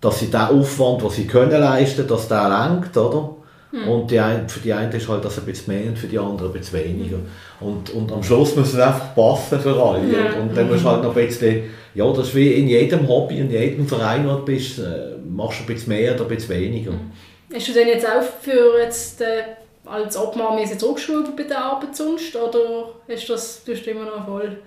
[0.00, 3.35] dass sie den Aufwand, den sie können leisten, dass der lenkt, oder?
[3.72, 3.88] Mhm.
[3.88, 6.18] Und die ein, für die einen ist halt das ein bisschen mehr und für die
[6.18, 7.18] anderen ein bisschen weniger.
[7.60, 10.00] Und, und am Schluss muss es einfach passen für alle.
[10.06, 10.40] Ja.
[10.40, 13.38] Und dann musst du halt noch ein bisschen, ja, das ist wie in jedem Hobby,
[13.38, 16.56] in jedem Verein, wo du bist, äh, machst du ein bisschen mehr oder ein bisschen
[16.56, 16.92] weniger.
[16.92, 17.12] Mhm.
[17.54, 19.42] Hast du denn jetzt auch für jetzt, äh,
[19.84, 24.26] als Obmann jetzt zurückgeschraubt bei der Arbeit sonst, oder ist das, tust du immer noch
[24.26, 24.58] voll?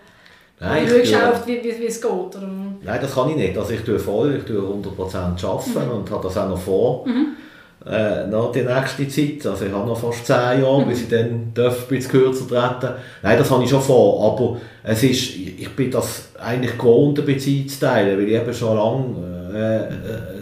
[0.62, 2.12] Nein, du schaust, wie, wie, wie es geht?
[2.12, 2.50] Oder?
[2.84, 3.58] Nein, das kann ich nicht.
[3.58, 5.98] Also ich tue voll, ich tue 100% arbeiten mhm.
[6.00, 7.08] und habe das auch noch vor.
[7.08, 7.38] Mhm
[7.86, 9.46] äh, noch die nächste Zeit.
[9.46, 13.38] Also ich habe noch fast zehn Jahre, bis ich dann darf, bisschen kürzer treten Nein,
[13.38, 17.62] das habe ich schon vor, aber es ist, ich bin das eigentlich gewohnt, ein bisschen
[17.62, 20.40] einzuteilen, weil ich eben schon lange äh, äh,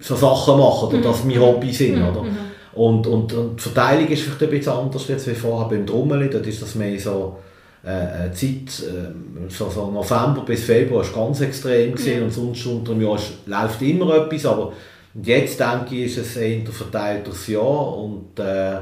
[0.00, 1.02] so Sachen mache, oder mhm.
[1.02, 1.96] dass mein Hobby sind.
[1.96, 2.08] Mhm.
[2.08, 2.22] Oder?
[2.22, 2.36] Mhm.
[2.74, 6.30] Und, und, und die Verteilung ist vielleicht ein bisschen anders jetzt wie vorher beim Trommeln,
[6.30, 7.38] dort ist das mehr so
[7.84, 12.24] äh, äh Zeit, äh, so, so November bis Februar war ganz extrem gewesen, mhm.
[12.24, 14.72] und sonst unter dem Jahr läuft immer etwas, aber
[15.14, 18.78] und jetzt denke ich, ist es eher verteilt durchs Jahr und äh,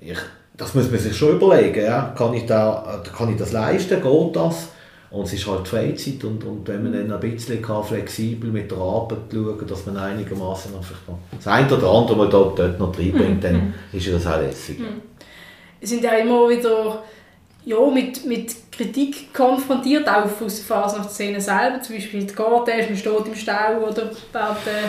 [0.00, 0.18] ich,
[0.56, 1.84] das muss man sich schon überlegen.
[1.84, 2.14] Ja?
[2.16, 4.02] Kann, ich da, kann ich das leisten?
[4.02, 4.68] Geht das?
[5.10, 8.70] Und es ist halt Freizeit und, und wenn man dann ein bisschen kann, flexibel mit
[8.70, 10.70] der Arbeit schauen dass man einigermaßen
[11.34, 13.74] das eine oder andere mal dort, dort noch reinbringt, dann mhm.
[13.92, 14.78] ist das auch lässig.
[14.78, 15.00] Mhm.
[15.80, 17.02] Wir sind ja immer wieder
[17.64, 22.34] ja, mit, mit Kritik konfrontiert, auch aus der Phase nach Szene selber, zum Beispiel die
[22.34, 24.88] Garten, man steht im Stau oder baut äh,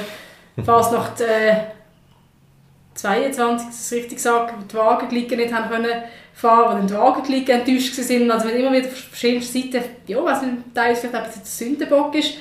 [0.64, 1.72] fast nach der
[2.96, 7.98] 22, das ist richtig gesagt, die Wagenglieder nicht haben können fahren, weil die Wagenglieder enttäuscht
[7.98, 8.32] waren.
[8.32, 10.42] Also wenn immer wieder von verschiedensten Seiten, ja, was
[10.74, 12.36] teilweise vielleicht ein bisschen Sündenbock ist,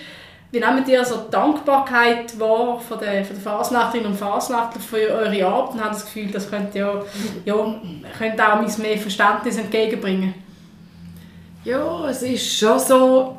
[0.50, 5.44] wie nehmt ihr so Dankbarkeit wahr von den, von den Fasnachtlerinnen und Fasnachtler für eure
[5.44, 7.02] Arbeit und habt das Gefühl, das könnte ja,
[7.44, 7.80] ja
[8.16, 10.34] könnte auch mehr Verständnis entgegenbringen?
[11.64, 13.36] Ja, es ist schon so,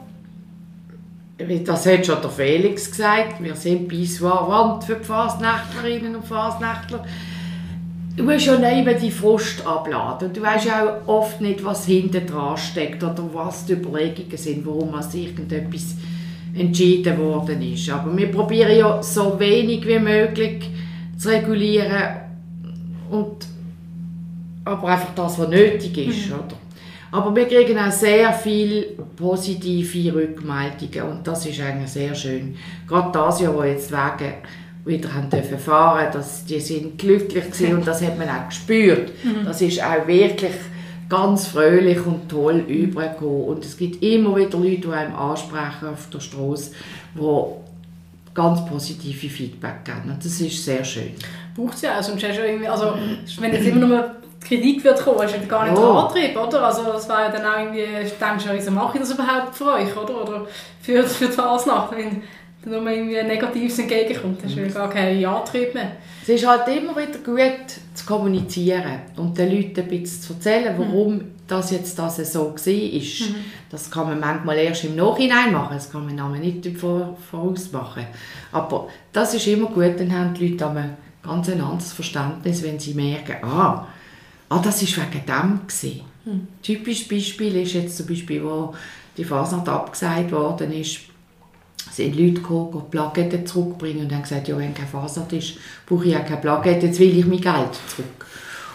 [1.63, 7.05] das hat schon der Felix gesagt, wir sind Bissoir-Wand für die Fasnächtlerinnen und Fasnächtler.
[8.17, 10.33] Du musst ja neben die Frust abladen.
[10.33, 14.91] Du weißt auch oft nicht, was hinten dran steckt oder was die Überlegungen sind, warum
[14.91, 15.95] man irgendetwas
[16.53, 17.89] entschieden worden ist.
[17.89, 20.69] Aber wir probieren ja so wenig wie möglich
[21.17, 22.17] zu regulieren
[23.09, 23.47] und
[24.65, 26.27] aber einfach das, was nötig ist.
[26.27, 26.33] Mhm.
[26.33, 26.57] Oder?
[27.11, 28.83] Aber wir kriegen auch sehr viele
[29.15, 32.55] positive Rückmeldungen und das ist eigentlich sehr schön.
[32.87, 34.35] Gerade das Jahr, wo jetzt Wege
[34.85, 39.11] wieder haben dürfen fahren, dass die sind glücklich gewesen und das hat man auch gespürt.
[39.23, 39.45] Mhm.
[39.45, 40.53] Das ist auch wirklich
[41.09, 46.09] ganz fröhlich und toll übergekommen und es gibt immer wieder Leute, die einem ansprechen auf
[46.09, 46.71] der Straße,
[47.15, 51.11] die ganz positive Feedback geben und das ist sehr schön.
[51.55, 52.93] Braucht es ja auch, sonst hast du irgendwie, also
[53.39, 55.81] wenn jetzt immer nur Kritik wird kommen, ist ja gar nicht oh.
[55.81, 56.63] der Antrieb, oder?
[56.63, 59.73] Also das wäre ja dann auch irgendwie, denkst du, wieso mache ich das überhaupt für
[59.73, 60.23] euch, oder?
[60.23, 60.47] Oder
[60.81, 62.23] für, für die Fasnacht, wenn
[62.63, 65.93] dann nur irgendwie Negatives entgegenkommt, dann ist ja gar kein Antrieb mehr.
[66.21, 70.75] Es ist halt immer wieder gut zu kommunizieren und den Leuten ein bisschen zu erzählen,
[70.77, 71.31] warum mhm.
[71.47, 72.73] das jetzt das so war.
[72.73, 73.35] Mhm.
[73.69, 78.05] Das kann man manchmal erst im Nachhinein machen, das kann man aber nicht voraus machen.
[78.51, 82.93] Aber das ist immer gut, dann haben die Leute ein ganz anderes Verständnis, wenn sie
[82.93, 83.87] merken, ah,
[84.49, 85.59] ah, das war wegen dem.
[85.67, 86.01] Gewesen.
[86.25, 86.47] Hm.
[86.61, 88.73] Typisches Beispiel ist jetzt zum Beispiel, wo
[89.17, 90.99] die Fasnacht abgesagt worden ist,
[91.91, 96.05] sind Leute gekommen, die Plaketten zurückbringen und haben gesagt, ja, wenn keine Fasnacht ist, brauche
[96.05, 98.25] ich ja keine Plakette, jetzt will ich mein Geld zurück.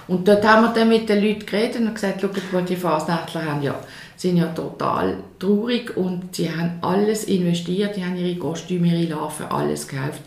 [0.07, 3.63] Und dort haben wir dann mit den Leuten geredet und gesagt, schau, die Fasnächtler haben
[3.63, 3.79] ja,
[4.17, 9.47] sind ja total traurig und sie haben alles investiert, die haben ihre Kostüme, ihre Larven,
[9.47, 10.21] alles gekauft.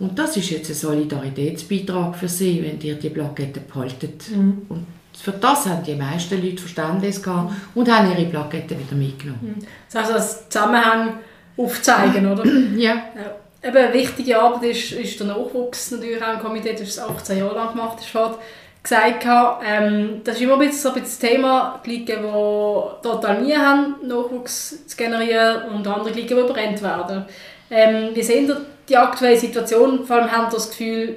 [0.00, 4.30] Und das ist jetzt ein Solidaritätsbeitrag für sie, wenn ihr die Plakette behaltet.
[4.30, 4.62] Mhm.
[4.68, 4.86] Und
[5.16, 9.56] für das haben die meisten Leute Verständnis gehabt und haben ihre Plakette wieder mitgenommen.
[9.58, 9.66] Mhm.
[9.92, 11.18] Das heißt, das Zusammenhang
[11.56, 12.44] aufzeigen, oder?
[12.76, 12.94] ja.
[12.94, 13.36] ja.
[13.62, 17.38] Eben eine wichtige Arbeit ist, ist der Nachwuchs natürlich auch im Komitee, das ist 18
[17.38, 18.38] Jahre lang gemacht, ist halt
[18.82, 19.26] gesagt
[19.66, 23.42] ähm, das ist immer ein bisschen, so ein bisschen das Thema, die Ligen, die total
[23.42, 27.26] nie haben, Nachwuchs zu generieren und andere Ligen, die überrennt werden.
[27.70, 28.50] Ähm, wie sehen
[28.90, 31.16] die aktuelle Situation, vor allem haben das Gefühl,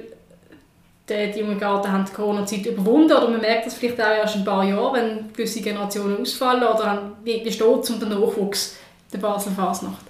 [1.08, 4.36] die, die jungen Garten haben die Corona-Zeit überwunden oder man merkt das vielleicht auch erst
[4.36, 8.08] in ein paar Jahren, wenn gewisse Generationen ausfallen oder wie, wie steht es um den
[8.08, 8.76] Nachwuchs
[9.12, 10.06] der Basler Fasnacht?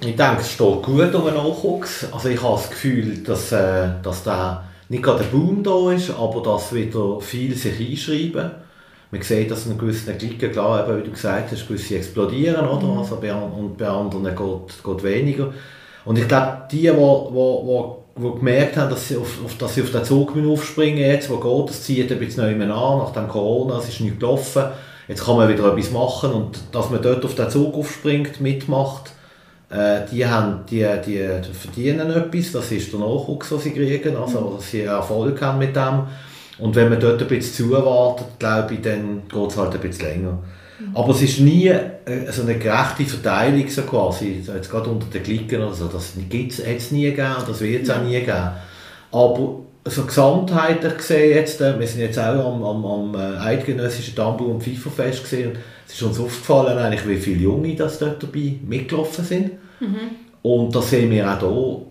[0.00, 2.06] Ich denke, es steht gut um den Nachwuchs.
[2.12, 6.10] Also ich habe das Gefühl, dass, äh, dass da nicht gerade ein Boom da ist,
[6.10, 8.50] aber dass wieder viele sich einschreiben.
[9.10, 12.86] Man sieht, dass in gewissen Klicken, klar, eben, wie du gesagt hast, gewisse explodieren, oder?
[12.86, 12.98] Mhm.
[12.98, 15.52] Also bei, und bei anderen geht, geht weniger.
[16.04, 19.82] Und ich glaube, die, die, die, wo gemerkt haben, dass sie auf, auf, dass sie
[19.82, 23.28] auf den Zug aufspringen jetzt, wo geht, das zieht ein bisschen neu an, nach dem
[23.28, 24.64] Corona, es ist nicht gelaufen,
[25.08, 29.12] jetzt kann man wieder etwas machen und dass man dort auf den Zug aufspringt, mitmacht,
[29.70, 34.16] äh, die, haben, die, die, die verdienen etwas, das ist der Nachwuchs, den sie kriegen,
[34.16, 36.04] also dass sie Erfolg haben mit dem
[36.58, 40.06] und wenn man dort ein bisschen zuwartet, glaube ich, dann geht es halt ein bisschen
[40.06, 40.38] länger.
[40.92, 45.22] Aber es ist nie äh, so eine gerechte Verteilung so quasi, jetzt gerade unter den
[45.22, 48.50] Klicken oder so, das gibt es nie gegeben, das wird es auch nie geben.
[49.12, 54.16] Aber so gesamtheitlich gesehen jetzt, äh, wir sind jetzt auch am, am, am äh, eidgenössischen
[54.16, 58.22] Tambour- und Pfeiferfest gesehen und es ist uns aufgefallen eigentlich, wie viele Junge das dort
[58.22, 59.52] dabei mitgelaufen sind.
[59.80, 59.96] Mhm.
[60.42, 61.86] Und das sehen wir auch hier.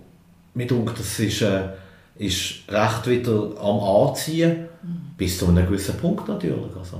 [0.56, 1.62] Mit uns, das ist, äh,
[2.18, 5.16] ist recht wieder am Anziehen, mhm.
[5.18, 6.76] bis zu einem gewissen Punkt natürlich.
[6.78, 6.98] Also.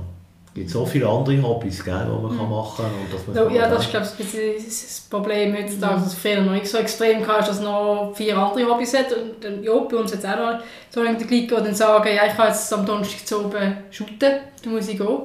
[0.54, 2.38] Es gibt so viele andere Hobbys, die man mhm.
[2.38, 2.84] kann machen
[3.26, 3.34] kann.
[3.34, 7.26] No, ja, das ist glaube ich das Problem heutzutage, dass früher noch nicht so extrem
[7.26, 9.12] war, dass es noch vier andere Hobbys hat.
[9.12, 12.08] Und dann, ja, bei uns jetzt auch noch so in der Clique, die dann sagen,
[12.14, 14.16] ja, ich kann jetzt am Donnerstag zu oben shooten,
[14.62, 15.22] dann muss ich gehen.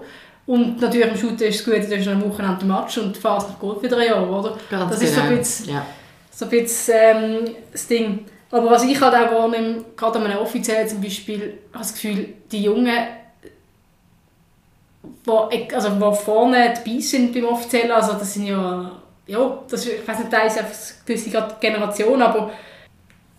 [0.48, 3.60] Und natürlich am Shooten ist es gut, du hast am Wochenende Match und fährst nach
[3.60, 4.58] Gold wieder ein Jahr, oder?
[4.68, 5.40] Ganz das ist so ein genau.
[5.42, 5.86] bisschen, ja.
[6.32, 8.26] so ein bisschen ähm, das Ding.
[8.50, 12.30] Aber was ich halt auch wahrnehme, gerade an einem Offiziellen zum Beispiel, habe das Gefühl,
[12.52, 12.98] die Jungen
[15.26, 18.92] wo, also wo vorne dabei sind beim Offiziellen, also das sind ja,
[19.28, 22.52] ja das ich weiß nicht, ist einfach eine gewisse Generation, aber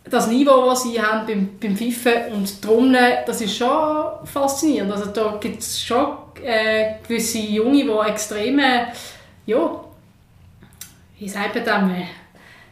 [0.05, 4.93] das Niveau, das sie haben beim, beim Pfeifen und Trommeln, das ist schon faszinierend.
[4.93, 8.89] Also da gibt es schon äh, gewisse Junge, die extreme,
[9.47, 9.85] ja,
[11.19, 12.09] wie sagt man das,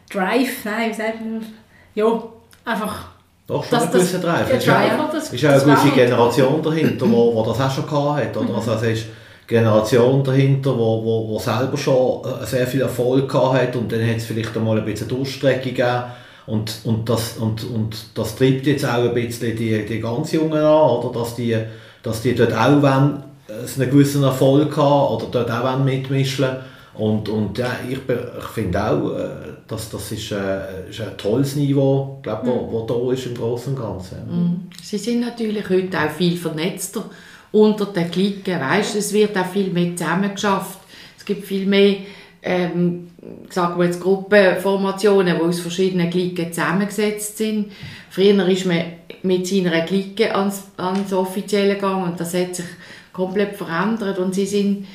[0.09, 1.45] Drive, nein, wie sagt man,
[1.93, 2.23] ja,
[2.65, 3.09] einfach
[3.49, 4.47] doch, schon ein gewisser Drive.
[4.51, 4.83] Es ist, ja,
[5.17, 8.37] ist ja eine gewisse Generation dahinter, die wo, wo das auch schon gehabt hat.
[8.37, 8.55] Oder?
[8.55, 9.13] Also es ist eine
[9.47, 13.91] Generation dahinter, die wo, wo, wo selber schon äh, sehr viel Erfolg gehabt hat und
[13.91, 16.03] dann hat es vielleicht einmal ein bisschen Durchstrecke gegeben.
[16.45, 20.53] Und, und, das, und, und das treibt jetzt auch ein bisschen die, die ganz Jungen
[20.53, 21.19] an, oder?
[21.19, 21.57] Dass, die,
[22.03, 26.57] dass die dort auch wollen, äh, einen gewissen Erfolg haben oder dort auch mitmischen wollen
[26.99, 29.29] und, und ja, ich, ich finde auch, äh,
[29.67, 32.71] dass das ist, äh, ist ein tolles Niveau, glaub, wo, mhm.
[32.71, 34.17] wo da ist im Großen und Ganzen.
[34.27, 34.67] Mhm.
[34.81, 37.05] Sie sind natürlich heute auch viel vernetzter
[37.51, 38.59] unter den Klicken.
[38.59, 40.79] Weißt, es wird auch viel mehr zusammengeschafft.
[41.17, 41.97] Es gibt viel mehr
[42.41, 43.09] ähm,
[43.49, 47.71] sagen wir jetzt Gruppenformationen, die aus verschiedenen Klicken zusammengesetzt sind.
[48.09, 48.83] Früher ist man
[49.23, 52.65] mit seiner Clique ans, ans Offizielle gegangen und das hat sich
[53.11, 54.87] komplett verändert und sie sind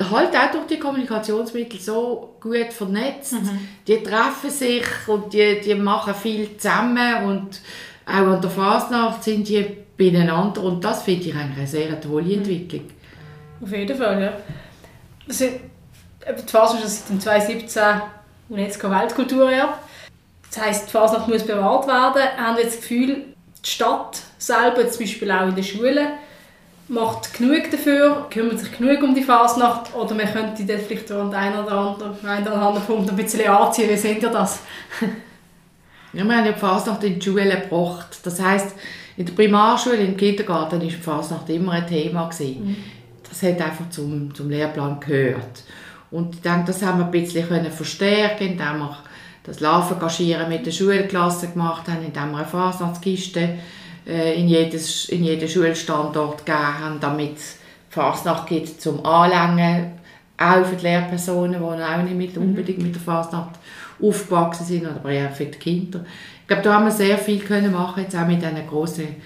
[0.00, 3.32] halt auch durch die Kommunikationsmittel so gut vernetzt.
[3.34, 3.68] Mhm.
[3.86, 7.60] Die treffen sich und die, die machen viel zusammen und
[8.06, 12.24] auch an der Fasnacht sind die beieinander und das finde ich eigentlich eine sehr tolle
[12.24, 12.32] mhm.
[12.32, 12.84] Entwicklung.
[13.60, 14.32] Auf jeden Fall, ja.
[15.26, 17.82] Also, die Fasnacht ist seit 2017
[18.48, 19.74] UNESCO-Weltkulturerbe.
[20.48, 22.22] Das heisst, die Fasnacht muss bewahrt werden.
[22.36, 23.24] Haben wir das Gefühl,
[23.64, 26.08] die Stadt selber, zum Beispiel auch in den Schulen,
[26.88, 31.34] macht genug dafür, kümmert sich genug um die Fasnacht oder man könnte das vielleicht an
[31.34, 33.90] einen oder anderen, einen oder anderen Punkt ein bisschen anziehen.
[33.90, 34.60] Wie seht ihr das?
[36.12, 38.18] ja, wir haben ja die Fasnacht in die Schule gebracht.
[38.22, 38.74] Das heisst,
[39.16, 42.30] in der Primarschule, im Kindergarten war die Fasnacht immer ein Thema.
[42.38, 42.76] Mhm.
[43.28, 45.64] Das hat einfach zum, zum Lehrplan gehört.
[46.10, 48.96] Und ich denke, das haben wir ein bisschen verstärken indem wir
[49.42, 53.58] das Laufengaschieren mit der Schulklasse gemacht haben, indem wir eine Fasnachtskiste
[54.08, 57.58] äh, in, jedes, in jeden Schulstandort gegeben haben, damit es
[57.90, 59.92] Fasnacht gibt zum Anlängen,
[60.38, 62.42] auch für die Lehrpersonen, die auch nicht mit, mhm.
[62.42, 63.56] unbedingt mit der Fasnacht
[64.00, 66.04] aufgewachsen sind, aber eher für die Kinder.
[66.42, 69.16] Ich glaube, da haben wir sehr viel können machen, jetzt auch mit diesen grossen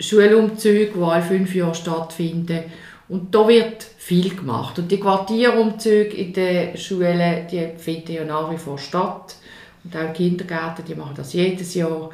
[0.00, 2.64] Schulumzügen, die alle fünf Jahre stattfinden.
[3.08, 4.78] Und da wird viel gemacht.
[4.78, 9.36] Und die Quartierumzüge in den Schulen, die finden ja nach wie vor statt.
[9.84, 12.10] Und auch die Kindergärten, die machen das jedes Jahr.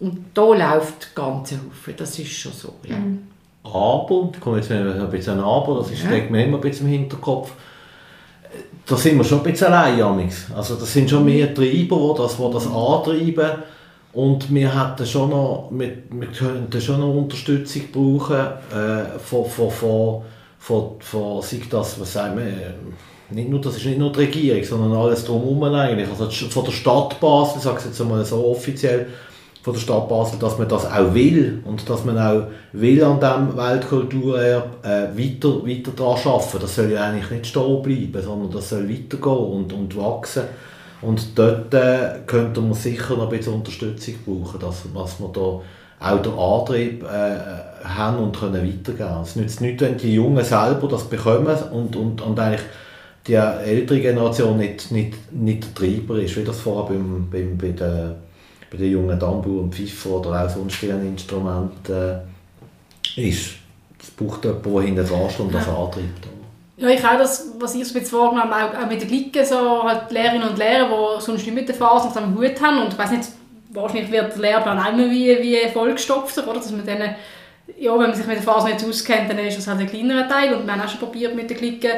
[0.00, 2.74] Und da läuft ganz Haufen, das ist schon so.
[2.84, 2.96] Ja.
[2.96, 3.26] Mhm.
[3.64, 6.10] Aber, da kommt jetzt ein bisschen Aber, das ist, ja.
[6.10, 7.52] mir immer ein bisschen im Hinterkopf,
[8.86, 12.36] da sind wir schon ein bisschen allein, Also das sind schon mehr Treiber, die das,
[12.36, 13.62] die das antreiben.
[14.14, 19.70] Und wir hätten schon noch, wir, wir könnten schon noch Unterstützung brauchen äh, von, von,
[19.70, 20.22] von,
[20.58, 22.74] von, von, sei das, was sagen wir,
[23.30, 26.08] nicht nur, das ist nicht nur die Regierung, sondern alles drumherum eigentlich.
[26.08, 29.08] Also von der Stadt Basel, ich sage es jetzt einmal so offiziell,
[29.68, 33.20] von der Stadt Basel, dass man das auch will und dass man auch will an
[33.20, 36.58] diesem Weltkulturerbe äh, weiter, weiter daran arbeiten.
[36.58, 40.44] Das soll ja eigentlich nicht stehen bleiben, sondern das soll weitergehen und, und wachsen.
[41.02, 45.60] Und dort äh, könnte man sicher noch ein bisschen Unterstützung brauchen, dass, dass wir da
[46.00, 49.22] auch den Antrieb äh, haben und können weitergehen.
[49.22, 52.64] Es nützt nichts, wenn die Jungen selber das bekommen und, und, und eigentlich
[53.26, 57.68] die ältere Generation nicht, nicht, nicht der Treiber ist, wie das vorher beim, beim, bei
[57.68, 58.16] der
[58.70, 62.18] bei den jungen Dambu und Pfeifer oder auch sonst ein Instrument äh,
[63.16, 63.56] ist.
[64.00, 66.28] Es braucht jemanden, der hinten dran steht und das antreibt.
[66.76, 69.82] Ja, ich auch das, was ich so bisschen wahrgenommen auch, auch mit den Glicken, so
[69.82, 72.98] halt Lehrerinnen und Lehrer, die sonst nicht mit der Phase am Hut haben und ich
[72.98, 73.28] weiß nicht,
[73.70, 76.54] wahrscheinlich wird der Lehrplan auch immer wie, wie vollgestopft, oder?
[76.54, 77.16] Dass man denen,
[77.78, 80.28] ja, wenn man sich mit der Phase nicht auskennt, dann ist das halt ein kleinerer
[80.28, 81.90] Teil und wir haben auch schon probiert mit den Glicken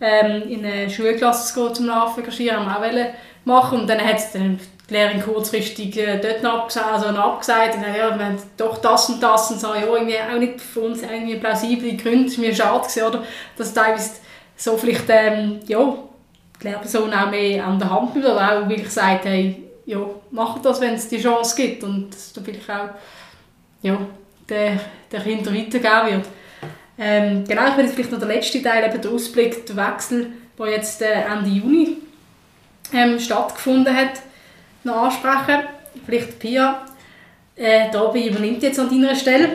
[0.00, 3.12] ähm, in eine Schulklasse zu gehen, zum Nachengagieren, haben wir auch
[3.44, 4.60] machen und dann hat dann
[4.92, 8.38] die Lehrerin kurzfristig äh, dort noch abgesagt, also noch abgesagt und dann, ja, wir haben
[8.56, 12.30] doch das und das und so, ja, irgendwie auch nicht für uns irgendwie plausible Gründe,
[12.30, 13.24] war mir schade gewesen, oder?
[13.56, 14.10] Dass teilweise
[14.56, 15.94] so vielleicht, ähm, ja,
[16.60, 19.98] die Lehrperson auch mehr an der Hand nimmt oder auch wirklich sagt, hey, ja,
[20.30, 22.90] macht das, wenn es die Chance gibt und dass da vielleicht auch,
[23.82, 23.98] ja,
[24.48, 24.78] der,
[25.10, 26.26] der Kinder weitergeben wird.
[26.98, 30.32] Ähm, genau, ich will jetzt vielleicht noch der letzte Teil, eben der Ausblick, der Wechsel,
[30.58, 31.96] der jetzt äh, Ende Juni
[32.92, 34.20] ähm, stattgefunden hat,
[34.84, 35.64] noch ansprechen.
[36.06, 36.84] Vielleicht Pia,
[37.56, 39.48] äh, Tobi übernimmt jetzt an deiner Stelle.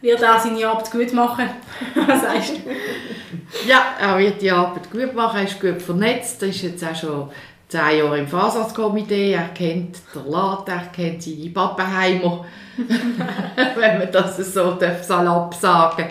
[0.00, 1.50] Wird er seine Arbeit gut machen?
[1.94, 3.68] Was sagst du?
[3.68, 6.94] Ja, er wird die Arbeit gut machen, er ist gut vernetzt, er ist jetzt auch
[6.94, 7.30] schon
[7.68, 12.44] zehn Jahre im Fahrsatzkomitee, er kennt den Laden, er kennt seine Pappenheimer,
[13.76, 16.06] wenn man das so salopp sagen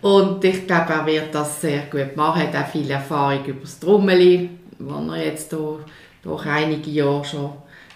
[0.00, 3.60] Und ich glaube, er wird das sehr gut machen, er hat auch viel Erfahrung über
[3.62, 5.78] das Trommeli, was er jetzt hier
[6.22, 7.50] durch einige Jahre schon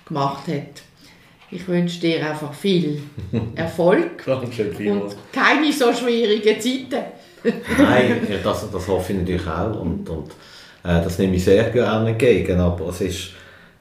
[0.07, 0.83] gemacht hat.
[1.51, 3.03] Ich wünsche dir einfach viel
[3.55, 7.05] Erfolg und keine so schwierigen Zeiten.
[7.79, 10.31] Nein, das, das hoffe ich natürlich auch und, und
[10.85, 13.31] äh, das nehme ich sehr gerne entgegen, aber es ist,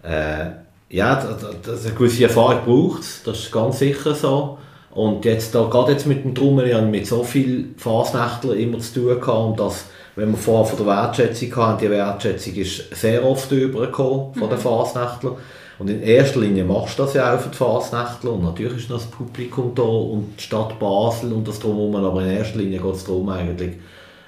[0.03, 0.47] äh,
[0.89, 4.57] ja, das, eine gewisse Erfahrung braucht das ist ganz sicher so.
[4.91, 8.95] Und jetzt, da, gerade jetzt mit dem Trommel, ich mit so vielen Fasnächtlern immer zu
[8.95, 9.85] tun gehabt und das
[10.15, 14.57] wenn wir vorher von der Wertschätzung hatten, die Wertschätzung ist sehr oft übergekommen von den
[14.57, 14.61] mhm.
[14.61, 15.35] Fasnächtlern.
[15.79, 18.89] Und in erster Linie machst du das ja auch für die Fasnächtler und natürlich ist
[18.89, 22.79] noch das Publikum da und die Stadt Basel und das drumherum, aber in erster Linie
[22.79, 23.77] geht es darum eigentlich,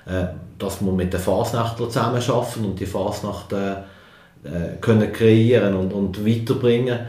[0.08, 0.26] äh,
[0.58, 6.26] dass wir mit den Fasnächtlern zusammenarbeiten und die Fasnacht äh, äh, können kreieren und, und
[6.26, 7.02] weiterbringen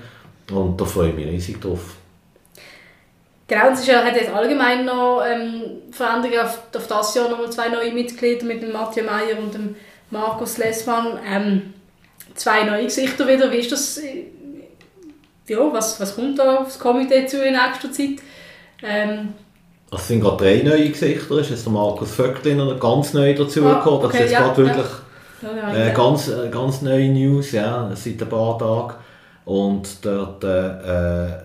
[0.52, 1.96] und da freue ich mich riesig drauf.
[3.46, 7.50] Genau, es ist ja, hat jetzt allgemein noch ähm, Veränderungen auf, auf das Jahr nochmal
[7.50, 9.76] zwei neue Mitglieder mit dem Matthias Meyer und dem
[10.10, 11.18] Markus Lessmann.
[11.26, 11.74] Ähm,
[12.34, 13.52] zwei neue Gesichter wieder.
[13.52, 13.98] Wie ist das?
[13.98, 14.26] Äh,
[15.46, 18.22] ja, was, was kommt da aufs Komitee zu in nächster Zeit?
[18.82, 19.34] Ähm,
[19.92, 21.36] es sind gerade drei neue Gesichter.
[21.36, 24.00] Es ist der Markus Vöcklin ganz neu dazugekommen.
[24.02, 24.86] Ah, okay, das ist ja, gerade wirklich
[25.42, 25.88] ja.
[25.88, 28.94] äh, ganz, äh, ganz neue News, ja, seit ein paar Tagen.
[29.44, 31.43] Und dort äh,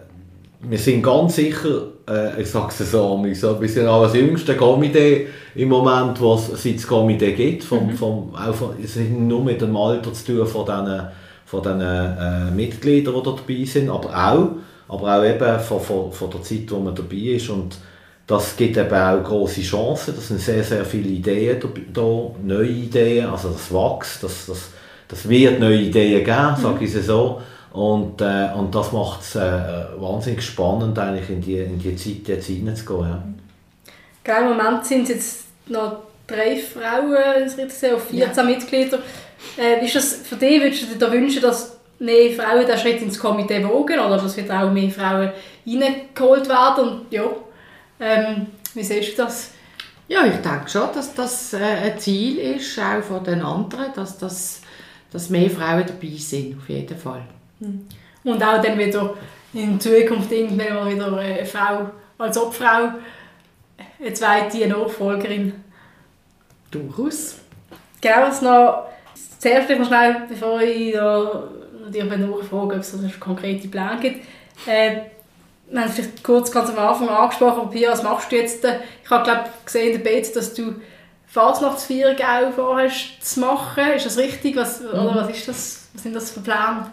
[0.62, 5.28] wir sind ganz sicher, äh, ich sage es so, wir sind auch das jüngste Komitee
[5.55, 7.64] im Moment, was es das Komitee gibt.
[7.64, 7.95] Vom, mhm.
[7.95, 11.07] vom, auch von, es hat nur mit dem Alter zu tun von diesen,
[11.45, 14.49] von äh, Mitgliedern, die da dabei sind, aber auch,
[14.93, 17.49] aber auch eben von, von, von der Zeit, wo man dabei ist.
[17.49, 17.78] Und
[18.28, 20.14] das gibt eben auch große Chancen.
[20.16, 21.57] Das sind sehr, sehr viele Ideen
[21.93, 22.01] da,
[22.43, 24.70] neue Ideen, also das wächst, das, das,
[25.07, 26.62] das wird neue Ideen geben, mhm.
[26.62, 27.41] sage ich es so.
[27.72, 29.41] Und, äh, und das macht es äh,
[29.97, 33.39] wahnsinnig spannend, eigentlich in die, in die Zeit jetzt hineinzugehen.
[34.26, 34.39] Ja.
[34.39, 37.15] Im Moment sind es jetzt noch drei Frauen,
[37.45, 38.43] das auf 14 ja.
[38.43, 38.99] Mitglieder.
[39.57, 43.20] Äh, ist das für dich, würdest du dir wünschen, dass mehr Frauen den Schritt ins
[43.20, 45.32] Komitee wagen oder dass wird auch mehr Frauen
[45.65, 46.89] reingeholt werden?
[46.89, 47.26] Und, ja,
[47.99, 49.51] ähm, wie siehst du das?
[50.07, 54.17] Ja, ich denke schon, dass das äh, ein Ziel ist, auch von den anderen, dass,
[54.17, 54.61] das,
[55.11, 57.22] dass mehr Frauen dabei sind, auf jeden Fall.
[57.60, 59.16] Und auch dann wieder
[59.53, 62.93] in Zukunft irgendwann mal wieder eine Frau als Obfrau,
[63.99, 65.53] eine zweite Nachfolgerin.
[66.72, 67.38] Durchaus.
[68.01, 68.88] Genau, was noch,
[69.39, 71.49] zuerst noch schnell, bevor ich da
[71.86, 74.26] natürlich nachfrage, ob es einen konkreten Plan gibt.
[74.68, 75.01] Äh,
[75.72, 78.66] wir haben vielleicht kurz ganz am Anfang angesprochen, Pia, was machst du jetzt?
[78.66, 80.76] Ich habe glaube gesehen in der Bett, dass du
[81.28, 83.93] Fasnachtsfeierung auch vorhast zu machen.
[83.95, 84.55] Ist das richtig?
[84.55, 84.88] Was, mhm.
[84.89, 86.91] Oder was, ist das, was sind das für Pläne?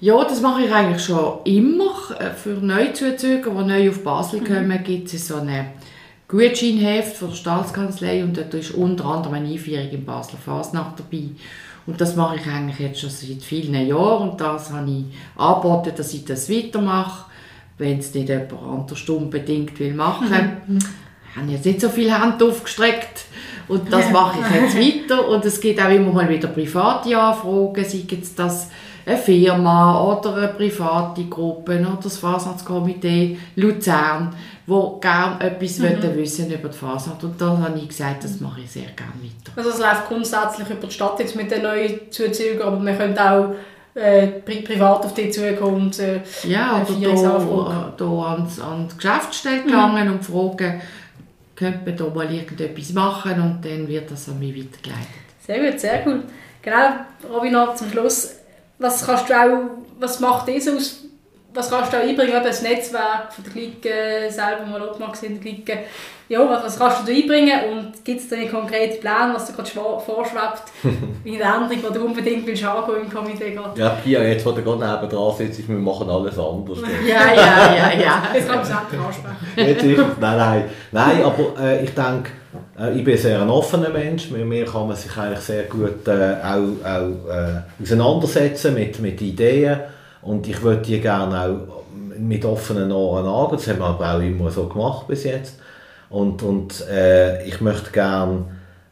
[0.00, 1.94] Ja, das mache ich eigentlich schon immer.
[2.18, 4.44] Äh, für Neuzuzüger, die neu auf Basel mhm.
[4.44, 5.72] kommen, gibt es so ein
[6.28, 11.30] Gutscheinheft von der Staatskanzlei und dort ist unter anderem eine Einführung in Basler Fasnacht dabei.
[11.86, 15.04] Und das mache ich eigentlich jetzt schon seit vielen Jahren und das habe ich
[15.40, 17.24] angeboten, dass ich das weitermache,
[17.78, 20.28] wenn es nicht jemand anders unbedingt will machen.
[20.66, 20.78] Mhm.
[21.30, 23.24] Ich habe jetzt nicht so viel Hand aufgestreckt
[23.68, 27.84] und das mache ich jetzt weiter und es gibt auch immer mal wieder private Anfragen,
[27.84, 28.68] sei es das
[29.08, 34.34] eine Firma oder eine private Gruppe oder das Fasnachtskomitee Luzern,
[34.66, 36.16] wo gerne etwas mhm.
[36.16, 37.24] wissen über die Fasnacht.
[37.24, 39.52] Und da habe ich gesagt, das mache ich sehr gerne weiter.
[39.56, 43.30] Also es läuft grundsätzlich über die Stadt jetzt mit den neuen Zuzügen, aber man könnte
[43.30, 43.54] auch
[43.94, 45.98] äh, pri privat auf dich zukommt.
[45.98, 50.12] Äh, ja, äh, oder da, da ans, an die Geschäftsstelle gelangen mhm.
[50.14, 50.82] und fragen,
[51.56, 55.08] könnte man da mal irgendetwas machen und dann wird das an mich weitergeleitet.
[55.46, 56.22] Sehr gut, sehr cool.
[56.60, 56.90] Genau,
[57.32, 58.37] Robin, zum Schluss.
[58.78, 61.07] Was kannst du auch, was macht das aus
[61.58, 63.90] was kannst du auch einbringen, eben das Netzwerk von der Clique
[64.30, 65.78] selber, mal aufmerksam in der
[66.30, 69.46] ja, was, was kannst du da einbringen und gibt es da einen konkreten Plan, was
[69.46, 70.64] dir gerade vorschwebt,
[71.24, 73.80] wie eine Änderung, die du unbedingt willst angehen im Komitee gerade?
[73.80, 76.78] Ja, Pia, jetzt, wo du gerade nebenan sitzt, wir machen alles anders.
[77.08, 78.22] ja, ja, ja, ja.
[78.34, 79.36] Jetzt kann man es auch ansprechen.
[79.56, 80.64] Jetzt nein, nein.
[80.92, 82.30] Nein, aber äh, ich denke,
[82.78, 86.06] äh, ich bin sehr ein offener Mensch, mit mir kann man sich eigentlich sehr gut
[86.08, 89.80] äh, auch, auch äh, auseinandersetzen mit, mit Ideen
[90.22, 91.78] und ich würde die gerne auch
[92.18, 93.58] mit offenen Ohren angehen.
[93.58, 95.54] Das haben wir aber auch immer so gemacht bis jetzt.
[96.10, 98.44] Und, und äh, ich möchte gerne,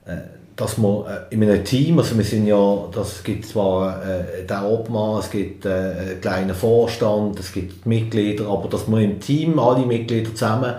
[0.05, 0.17] äh,
[0.55, 4.65] dass wir äh, in einem Team, also wir sind ja, das gibt zwar äh, den
[4.65, 9.59] Obmann, es gibt äh, einen kleinen Vorstand, es gibt Mitglieder, aber dass wir im Team,
[9.59, 10.75] alle Mitglieder zusammen,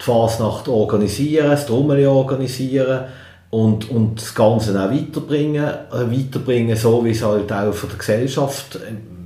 [0.00, 3.04] die Fasnacht organisieren, das Trommel organisieren
[3.50, 7.98] und, und das Ganze auch weiterbringen, äh, weiterbringen, so wie es halt auch von der
[7.98, 8.78] Gesellschaft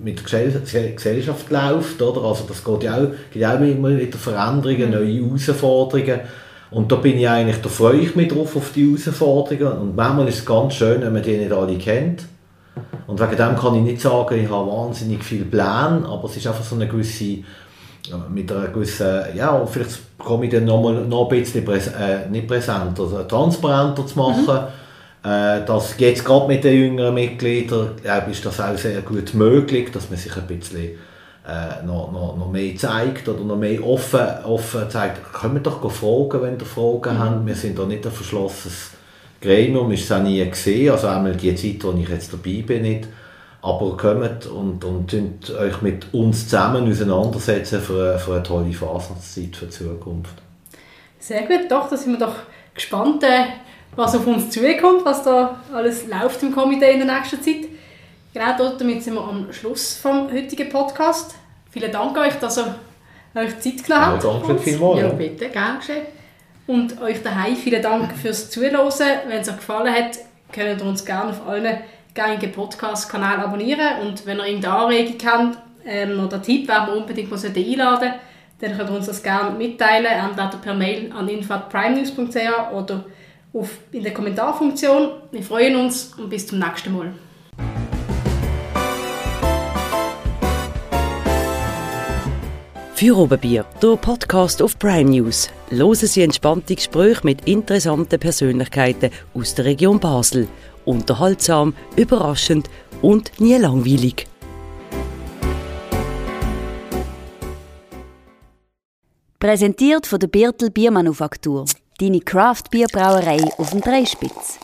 [0.03, 2.01] mit der Gesellschaft läuft.
[2.03, 2.23] Oder?
[2.23, 4.95] Also das geht ja auch, gibt auch immer wieder Veränderungen, mhm.
[4.95, 6.21] neue Herausforderungen.
[6.71, 9.79] Und da bin ich eigentlich, da freue ich mich drauf auf die Herausforderungen.
[9.79, 12.25] Und manchmal ist es ganz schön, wenn man die nicht alle kennt.
[13.07, 16.47] Und wegen dem kann ich nicht sagen, ich habe wahnsinnig viele Pläne, aber es ist
[16.47, 17.39] einfach so eine gewisse,
[18.33, 22.29] mit einer gewissen, ja, vielleicht komme ich dann noch, mal, noch ein bisschen präs, äh,
[22.31, 24.45] nicht präsenter, also transparenter zu machen.
[24.45, 24.80] Mhm äh,
[25.23, 30.09] das jetzt gerade mit den jüngeren Mitgliedern glaube ist das auch sehr gut möglich, dass
[30.09, 30.99] man sich ein bisschen
[31.47, 35.33] äh, noch, noch, noch mehr zeigt oder noch mehr offen, offen zeigt.
[35.33, 37.19] Können doch fragen, wenn ihr Fragen mhm.
[37.19, 37.47] habt.
[37.47, 38.93] Wir sind da nicht ein verschlossenes
[39.43, 42.83] Gremium, ist es auch nie gesehen, also einmal die Zeit, wo ich jetzt dabei bin,
[42.83, 43.09] nicht.
[43.63, 49.67] Aber kommt und, und euch mit uns zusammen auseinandersetzen für, für eine tolle Fasernszeit für
[49.67, 50.33] die Zukunft.
[51.19, 52.37] Sehr gut, doch, da sind wir doch
[52.75, 53.23] gespannt.
[53.23, 57.69] Äh was auf uns zukommt, was da alles läuft im Komitee in der nächsten Zeit.
[58.33, 61.35] Genau damit sind wir am Schluss vom heutigen Podcast.
[61.71, 62.75] Vielen Dank euch, dass ihr
[63.35, 64.25] euch Zeit genommen habt.
[64.25, 65.01] Ja, danke vielmals.
[65.01, 66.03] Ja, bitte, gerne geschehen.
[66.67, 68.89] Und euch daheim vielen Dank fürs Zuhören.
[69.27, 70.19] Wenn es euch gefallen hat,
[70.53, 71.79] könnt ihr uns gerne auf allen
[72.15, 74.01] gängigen Podcast-Kanälen abonnieren.
[74.03, 78.13] Und wenn ihr irgendeine Anregung habt ähm, oder Tipp, wer wir unbedingt mal einladen
[78.61, 83.05] dann könnt ihr uns das gerne mitteilen, entweder per Mail an info.primenews.ch oder
[83.53, 85.11] auf, in der Kommentarfunktion.
[85.31, 87.13] Wir freuen uns und bis zum nächsten Mal.
[92.95, 95.49] Für Oberbier, der Podcast auf Prime News.
[95.71, 100.49] Hören Sie entspannte Gespräche mit interessanten Persönlichkeiten aus der Region Basel.
[100.85, 102.69] Unterhaltsam, überraschend
[103.01, 104.27] und nie langweilig.
[109.39, 111.65] Präsentiert von der Birtel Biermanufaktur
[112.01, 114.59] deine Craft-Bierbrauerei auf dem Dreispitz.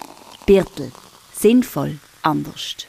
[0.47, 0.91] Birtel.
[1.35, 2.87] Sinnvoll anders.